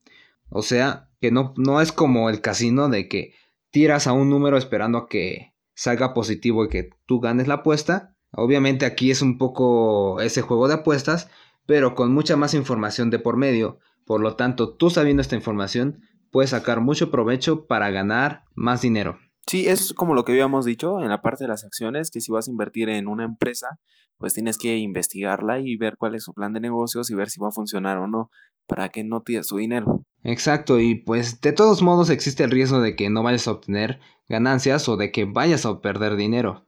O 0.50 0.62
sea, 0.62 1.10
que 1.22 1.32
no, 1.32 1.54
no 1.58 1.82
es 1.82 1.92
como 1.92 2.30
el 2.30 2.42
casino 2.42 2.89
de 2.89 3.08
que 3.08 3.34
tiras 3.72 4.08
a 4.08 4.13
un 4.13 4.30
número 4.30 4.58
esperando 4.58 4.98
a 4.98 5.08
que 5.08 5.54
salga 5.74 6.13
positivo 6.13 6.65
y 6.65 6.70
que 6.70 6.89
tú 7.06 7.20
ganes 7.20 7.48
la 7.48 7.56
apuesta. 7.56 8.15
Obviamente 8.32 8.86
aquí 8.86 9.12
es 9.12 9.22
un 9.22 9.38
poco 9.38 10.20
ese 10.22 10.42
juego 10.42 10.68
de 10.68 10.76
apuestas, 10.76 11.30
pero 11.65 11.96
con 11.96 12.13
mucha 12.13 12.36
más 12.36 12.54
información 12.54 13.10
de 13.10 13.20
por 13.20 13.38
medio. 13.38 13.80
Por 14.06 14.22
lo 14.22 14.36
tanto, 14.36 14.76
tú 14.76 14.89
sabiendo 14.89 15.22
esta 15.22 15.36
información, 15.36 16.02
puedes 16.32 16.52
sacar 16.52 16.82
mucho 16.82 17.12
provecho 17.12 17.65
para 17.65 17.92
ganar 17.92 18.44
más 18.56 18.82
dinero. 18.82 19.20
Sí, 19.48 19.68
es 19.68 19.94
como 19.94 20.13
lo 20.13 20.26
que 20.26 20.32
habíamos 20.32 20.65
dicho 20.65 21.00
en 21.00 21.10
la 21.10 21.22
parte 21.22 21.44
de 21.44 21.48
las 21.48 21.63
acciones, 21.63 22.12
que 22.12 22.22
si 22.22 22.32
vas 22.32 22.48
a 22.48 22.52
invertir 22.52 22.89
en 22.89 23.08
una 23.08 23.24
empresa, 23.24 23.80
pues 24.20 24.34
tienes 24.34 24.58
que 24.58 24.78
investigarla 24.78 25.60
y 25.60 25.78
ver 25.78 25.96
cuál 25.98 26.14
es 26.14 26.24
su 26.24 26.34
plan 26.34 26.54
de 26.54 26.60
negocios 26.60 27.10
y 27.10 27.16
ver 27.16 27.30
si 27.30 27.40
va 27.40 27.48
a 27.48 27.52
funcionar 27.52 27.98
o 27.98 28.08
no, 28.08 28.30
para 28.68 28.90
que 28.90 29.04
no 29.04 29.22
tires 29.22 29.48
tu 29.48 29.58
dinero. 29.58 30.04
Exacto, 30.24 30.80
y 30.80 30.96
pues 30.96 31.42
de 31.42 31.54
todos 31.54 31.82
modos 31.82 32.10
existe 32.10 32.44
el 32.44 32.52
riesgo 32.52 32.82
de 32.82 32.96
que 32.96 33.10
no 33.10 33.24
vayas 33.24 33.48
a 33.48 33.54
obtener 33.54 34.00
ganancias 34.28 34.88
o 34.90 34.98
de 34.98 35.12
que 35.12 35.26
vayas 35.26 35.66
a 35.66 35.82
perder 35.82 36.16
dinero. 36.16 36.68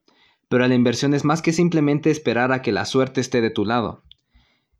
pero 0.50 0.68
la 0.68 0.76
inversión 0.76 1.14
es 1.14 1.24
más 1.24 1.42
que 1.42 1.54
simplemente 1.54 2.12
esperar 2.12 2.52
a 2.52 2.62
que 2.62 2.74
la 2.74 2.84
suerte 2.84 3.22
esté 3.22 3.40
de 3.40 3.52
tu 3.52 3.64
lado. 3.64 4.04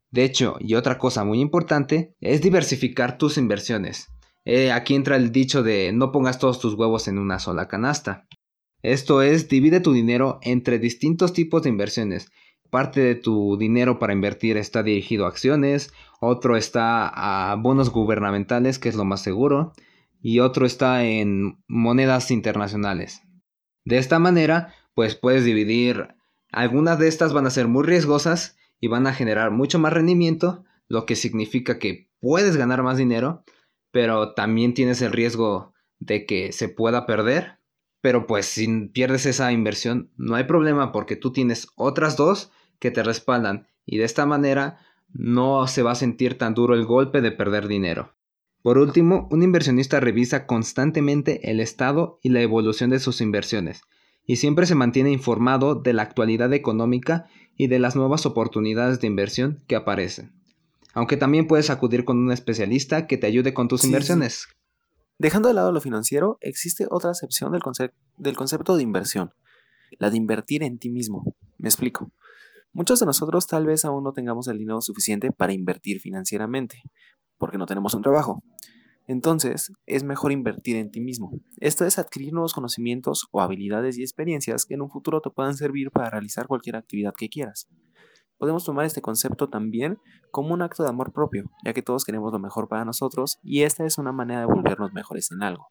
De 0.10 0.26
hecho, 0.26 0.58
y 0.60 0.76
otra 0.76 0.98
cosa 0.98 1.24
muy 1.24 1.40
importante, 1.40 2.14
es 2.20 2.42
diversificar 2.42 3.18
tus 3.18 3.38
inversiones. 3.38 4.10
Eh, 4.44 4.72
aquí 4.72 4.96
entra 4.96 5.16
el 5.16 5.32
dicho 5.32 5.64
de 5.64 5.94
no 5.94 6.12
pongas 6.12 6.40
todos 6.40 6.60
tus 6.60 6.74
huevos 6.74 7.08
en 7.08 7.18
una 7.18 7.40
sola 7.40 7.70
canasta. 7.70 8.28
Esto 8.82 9.22
es, 9.22 9.48
divide 9.48 9.80
tu 9.80 9.94
dinero 9.94 10.40
entre 10.42 10.80
distintos 10.80 11.32
tipos 11.32 11.64
de 11.64 11.70
inversiones. 11.70 12.32
Parte 12.72 13.02
de 13.02 13.16
tu 13.16 13.58
dinero 13.58 14.00
para 14.00 14.14
invertir 14.14 14.56
está 14.56 14.82
dirigido 14.82 15.26
a 15.26 15.28
acciones, 15.28 15.92
otro 16.22 16.56
está 16.56 17.06
a 17.52 17.56
bonos 17.56 17.90
gubernamentales, 17.90 18.80
que 18.80 18.88
es 18.88 18.96
lo 18.96 19.04
más 19.04 19.22
seguro, 19.22 19.74
y 20.22 20.40
otro 20.40 20.66
está 20.66 21.04
en 21.04 21.62
monedas 21.68 22.32
internacionales. 22.32 23.24
De 23.84 23.98
esta 23.98 24.20
manera, 24.20 24.74
pues 24.94 25.16
puedes 25.16 25.44
dividir, 25.44 26.16
algunas 26.50 26.98
de 26.98 27.10
estas 27.10 27.34
van 27.34 27.46
a 27.46 27.50
ser 27.50 27.68
muy 27.68 27.84
riesgosas 27.84 28.58
y 28.80 28.88
van 28.88 29.06
a 29.06 29.14
generar 29.14 29.52
mucho 29.52 29.78
más 29.78 29.92
rendimiento, 29.92 30.64
lo 30.88 31.06
que 31.06 31.18
significa 31.18 31.78
que 31.78 32.10
puedes 32.22 32.56
ganar 32.56 32.84
más 32.84 32.98
dinero, 32.98 33.44
pero 33.92 34.34
también 34.34 34.74
tienes 34.74 35.02
el 35.02 35.12
riesgo 35.12 35.74
de 36.00 36.26
que 36.26 36.54
se 36.54 36.70
pueda 36.70 37.06
perder. 37.06 37.58
Pero 38.00 38.28
pues 38.28 38.46
si 38.46 38.88
pierdes 38.88 39.26
esa 39.26 39.52
inversión, 39.52 40.10
no 40.16 40.36
hay 40.36 40.46
problema 40.46 40.94
porque 40.94 41.18
tú 41.18 41.34
tienes 41.34 41.68
otras 41.76 42.16
dos 42.16 42.52
que 42.82 42.91
te 42.91 43.04
respaldan 43.04 43.67
y 43.86 43.98
de 43.98 44.04
esta 44.04 44.26
manera 44.26 44.80
no 45.13 45.67
se 45.67 45.84
va 45.84 45.91
a 45.91 45.96
sentir 45.96 46.38
tan 46.38 46.54
duro 46.54 46.74
el 46.74 46.86
golpe 46.86 47.22
de 47.22 47.32
perder 47.32 47.67
dinero. 47.70 48.13
Por 48.62 48.78
último, 48.78 49.30
un 49.32 49.44
inversionista 49.44 50.00
revisa 50.00 50.46
constantemente 50.46 51.50
el 51.50 51.60
estado 51.60 52.20
y 52.22 52.30
la 52.30 52.41
evolución 52.41 52.89
de 52.89 53.00
sus 53.00 53.22
inversiones 53.22 53.84
y 54.26 54.38
siempre 54.38 54.65
se 54.65 54.76
mantiene 54.76 55.12
informado 55.12 55.76
de 55.76 55.94
la 55.94 56.04
actualidad 56.04 56.54
económica 56.54 57.28
y 57.56 57.67
de 57.67 57.80
las 57.80 57.96
nuevas 57.96 58.26
oportunidades 58.26 59.00
de 59.00 59.08
inversión 59.08 59.63
que 59.67 59.76
aparecen. 59.76 60.34
Aunque 60.94 61.17
también 61.17 61.48
puedes 61.48 61.70
acudir 61.70 62.04
con 62.04 62.17
un 62.17 62.32
especialista 62.32 63.08
que 63.08 63.17
te 63.17 63.28
ayude 63.28 63.54
con 63.54 63.67
tus 63.67 63.84
inversiones. 63.86 64.48
Dejando 65.17 65.50
de 65.50 65.54
lado 65.54 65.72
lo 65.72 65.82
financiero, 65.82 66.38
existe 66.41 66.88
otra 66.89 67.12
acepción 67.12 67.52
del, 67.52 67.62
del 68.17 68.36
concepto 68.36 68.76
de 68.76 68.84
inversión, 68.84 69.32
la 70.00 70.10
de 70.10 70.17
invertir 70.17 70.63
en 70.63 70.80
ti 70.80 70.89
mismo. 70.89 71.36
Me 71.58 71.70
explico. 71.70 72.12
Muchos 72.74 73.00
de 73.02 73.06
nosotros 73.06 73.48
tal 73.48 73.66
vez 73.66 73.84
aún 73.84 74.04
no 74.04 74.14
tengamos 74.14 74.48
el 74.48 74.58
dinero 74.58 74.80
suficiente 74.82 75.32
para 75.32 75.52
invertir 75.52 76.00
financieramente, 76.00 76.82
porque 77.38 77.58
no 77.58 77.66
tenemos 77.66 77.94
un 77.94 78.02
trabajo. 78.02 78.42
Entonces, 79.08 79.74
es 79.86 80.04
mejor 80.04 80.32
invertir 80.32 80.78
en 80.78 80.90
ti 80.90 81.02
mismo. 81.02 81.32
Esto 81.60 81.86
es 81.86 82.00
adquirir 82.00 82.32
nuevos 82.32 82.54
conocimientos 82.54 83.28
o 83.32 83.42
habilidades 83.42 83.98
y 83.98 84.04
experiencias 84.04 84.66
que 84.66 84.76
en 84.76 84.82
un 84.82 84.90
futuro 84.90 85.20
te 85.20 85.30
puedan 85.30 85.56
servir 85.56 85.92
para 85.92 86.10
realizar 86.10 86.48
cualquier 86.48 86.78
actividad 86.78 87.14
que 87.18 87.28
quieras. 87.28 87.68
Podemos 88.38 88.64
tomar 88.64 88.86
este 88.86 89.02
concepto 89.02 89.50
también 89.50 90.00
como 90.32 90.54
un 90.54 90.62
acto 90.62 90.84
de 90.84 90.90
amor 90.90 91.12
propio, 91.12 91.52
ya 91.66 91.74
que 91.74 91.82
todos 91.82 92.06
queremos 92.06 92.32
lo 92.32 92.40
mejor 92.40 92.70
para 92.70 92.86
nosotros 92.86 93.38
y 93.44 93.64
esta 93.64 93.86
es 93.86 93.98
una 93.98 94.12
manera 94.14 94.40
de 94.40 94.46
volvernos 94.46 94.94
mejores 94.94 95.30
en 95.32 95.44
algo. 95.44 95.68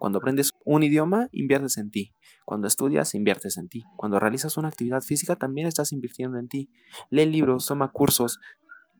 Cuando 0.00 0.18
aprendes 0.18 0.54
un 0.64 0.82
idioma, 0.82 1.28
inviertes 1.30 1.76
en 1.76 1.90
ti. 1.90 2.14
Cuando 2.46 2.66
estudias, 2.66 3.14
inviertes 3.14 3.58
en 3.58 3.68
ti. 3.68 3.84
Cuando 3.98 4.18
realizas 4.18 4.56
una 4.56 4.68
actividad 4.68 5.02
física, 5.02 5.36
también 5.36 5.66
estás 5.66 5.92
invirtiendo 5.92 6.38
en 6.38 6.48
ti. 6.48 6.70
Lee 7.10 7.26
libros, 7.26 7.66
toma 7.66 7.92
cursos. 7.92 8.40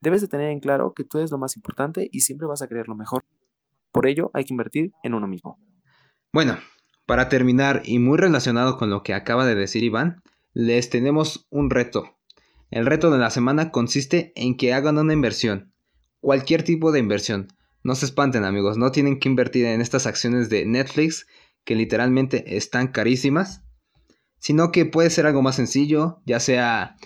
Debes 0.02 0.20
de 0.20 0.28
tener 0.28 0.50
en 0.50 0.60
claro 0.60 0.92
que 0.94 1.04
tú 1.04 1.16
eres 1.16 1.30
lo 1.30 1.38
más 1.38 1.56
importante 1.56 2.06
y 2.12 2.20
siempre 2.20 2.46
vas 2.46 2.60
a 2.60 2.68
querer 2.68 2.86
lo 2.86 2.96
mejor. 2.96 3.24
Por 3.92 4.06
ello, 4.06 4.30
hay 4.34 4.44
que 4.44 4.52
invertir 4.52 4.92
en 5.02 5.14
uno 5.14 5.26
mismo. 5.26 5.58
Bueno, 6.34 6.58
para 7.06 7.30
terminar 7.30 7.80
y 7.86 7.98
muy 7.98 8.18
relacionado 8.18 8.76
con 8.76 8.90
lo 8.90 9.02
que 9.02 9.14
acaba 9.14 9.46
de 9.46 9.54
decir 9.54 9.82
Iván, 9.82 10.22
les 10.52 10.90
tenemos 10.90 11.46
un 11.48 11.70
reto. 11.70 12.14
El 12.70 12.84
reto 12.84 13.10
de 13.10 13.16
la 13.16 13.30
semana 13.30 13.70
consiste 13.70 14.34
en 14.36 14.54
que 14.54 14.74
hagan 14.74 14.98
una 14.98 15.14
inversión, 15.14 15.72
cualquier 16.20 16.62
tipo 16.62 16.92
de 16.92 16.98
inversión. 16.98 17.48
No 17.82 17.94
se 17.94 18.06
espanten 18.06 18.44
amigos, 18.44 18.76
no 18.76 18.92
tienen 18.92 19.18
que 19.18 19.28
invertir 19.28 19.66
en 19.66 19.80
estas 19.80 20.06
acciones 20.06 20.48
de 20.48 20.66
Netflix 20.66 21.26
que 21.64 21.74
literalmente 21.74 22.56
están 22.56 22.88
carísimas, 22.88 23.62
sino 24.38 24.72
que 24.72 24.86
puede 24.86 25.10
ser 25.10 25.26
algo 25.26 25.42
más 25.42 25.56
sencillo, 25.56 26.20
ya 26.26 26.40
sea 26.40 26.96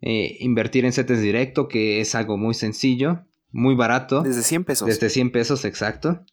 eh, 0.00 0.36
invertir 0.40 0.84
en 0.84 0.92
CETES 0.92 1.20
directo, 1.20 1.68
que 1.68 2.00
es 2.00 2.14
algo 2.14 2.36
muy 2.36 2.54
sencillo, 2.54 3.24
muy 3.50 3.74
barato. 3.74 4.22
Desde 4.22 4.42
100 4.42 4.64
pesos. 4.64 4.88
Desde 4.88 5.10
100 5.10 5.32
pesos, 5.32 5.64
exacto. 5.64 6.24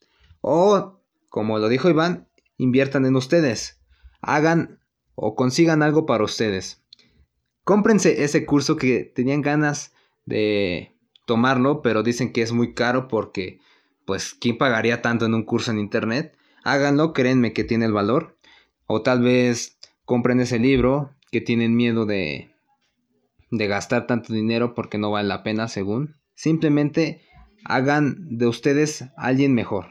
O, 0.42 1.02
como 1.30 1.60
lo 1.60 1.70
dijo 1.70 1.90
Iván, 1.90 2.28
inviertan 2.58 3.06
en 3.06 3.16
ustedes. 3.16 3.80
Hagan 4.22 4.80
o 5.16 5.36
consigan 5.36 5.84
algo 5.84 6.06
para 6.06 6.24
ustedes 6.24 6.84
cómprense 7.68 8.24
ese 8.24 8.46
curso 8.46 8.78
que 8.78 9.04
tenían 9.04 9.42
ganas 9.42 9.94
de 10.26 10.96
tomarlo, 11.26 11.82
pero 11.82 12.02
dicen 12.02 12.32
que 12.32 12.42
es 12.42 12.54
muy 12.54 12.74
caro 12.74 13.10
porque, 13.10 13.60
pues, 14.08 14.34
¿quién 14.34 14.58
pagaría 14.58 15.04
tanto 15.04 15.28
en 15.28 15.36
un 15.36 15.44
curso 15.44 15.70
en 15.70 15.78
internet? 15.78 16.36
Háganlo, 16.64 17.14
créanme 17.14 17.54
que 17.54 17.64
tiene 17.64 17.86
el 17.86 17.94
valor. 17.94 18.40
O 18.88 19.04
tal 19.04 19.22
vez 19.22 19.78
compren 20.04 20.40
ese 20.40 20.58
libro 20.58 21.12
que 21.32 21.42
tienen 21.42 21.76
miedo 21.76 22.08
de, 22.08 22.50
de 23.52 23.68
gastar 23.68 24.08
tanto 24.08 24.34
dinero 24.34 24.74
porque 24.74 24.98
no 24.98 25.12
vale 25.12 25.28
la 25.28 25.44
pena, 25.44 25.68
según. 25.68 26.16
Simplemente 26.34 27.22
hagan 27.66 28.16
de 28.38 28.48
ustedes 28.48 29.06
alguien 29.16 29.54
mejor. 29.54 29.90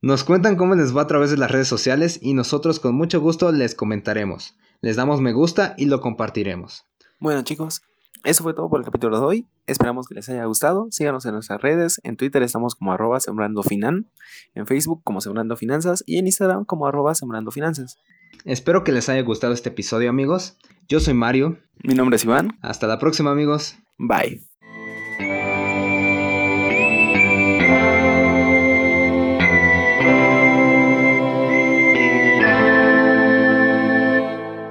Nos 0.00 0.24
cuentan 0.24 0.56
cómo 0.56 0.74
les 0.74 0.96
va 0.96 1.02
a 1.02 1.06
través 1.06 1.30
de 1.30 1.36
las 1.36 1.50
redes 1.50 1.68
sociales 1.68 2.18
y 2.22 2.32
nosotros 2.32 2.80
con 2.80 2.94
mucho 2.94 3.20
gusto 3.20 3.52
les 3.52 3.74
comentaremos 3.74 4.56
les 4.84 4.96
damos 4.96 5.22
me 5.22 5.32
gusta 5.32 5.74
y 5.78 5.86
lo 5.86 6.02
compartiremos. 6.02 6.84
Bueno 7.18 7.42
chicos, 7.42 7.80
eso 8.24 8.42
fue 8.42 8.54
todo 8.54 8.68
por 8.68 8.80
el 8.80 8.84
capítulo 8.84 9.18
de 9.18 9.24
hoy. 9.24 9.46
Esperamos 9.66 10.08
que 10.08 10.14
les 10.14 10.28
haya 10.28 10.44
gustado. 10.46 10.88
Síganos 10.90 11.24
en 11.26 11.32
nuestras 11.32 11.60
redes. 11.60 12.00
En 12.04 12.16
Twitter 12.16 12.42
estamos 12.42 12.74
como 12.74 12.92
arroba 12.92 13.20
sembrando 13.20 13.62
finan. 13.62 14.10
En 14.54 14.66
Facebook 14.66 15.02
como 15.04 15.20
sembrando 15.20 15.56
finanzas. 15.56 16.02
Y 16.06 16.18
en 16.18 16.26
Instagram 16.26 16.64
como 16.64 16.86
arroba 16.86 17.14
sembrando 17.14 17.50
finanzas. 17.50 17.98
Espero 18.44 18.84
que 18.84 18.92
les 18.92 19.08
haya 19.08 19.22
gustado 19.22 19.52
este 19.52 19.68
episodio 19.68 20.10
amigos. 20.10 20.58
Yo 20.88 21.00
soy 21.00 21.14
Mario. 21.14 21.58
Mi 21.82 21.94
nombre 21.94 22.16
es 22.16 22.24
Iván. 22.24 22.58
Hasta 22.62 22.86
la 22.86 22.98
próxima 22.98 23.30
amigos. 23.30 23.76
Bye. 23.98 24.53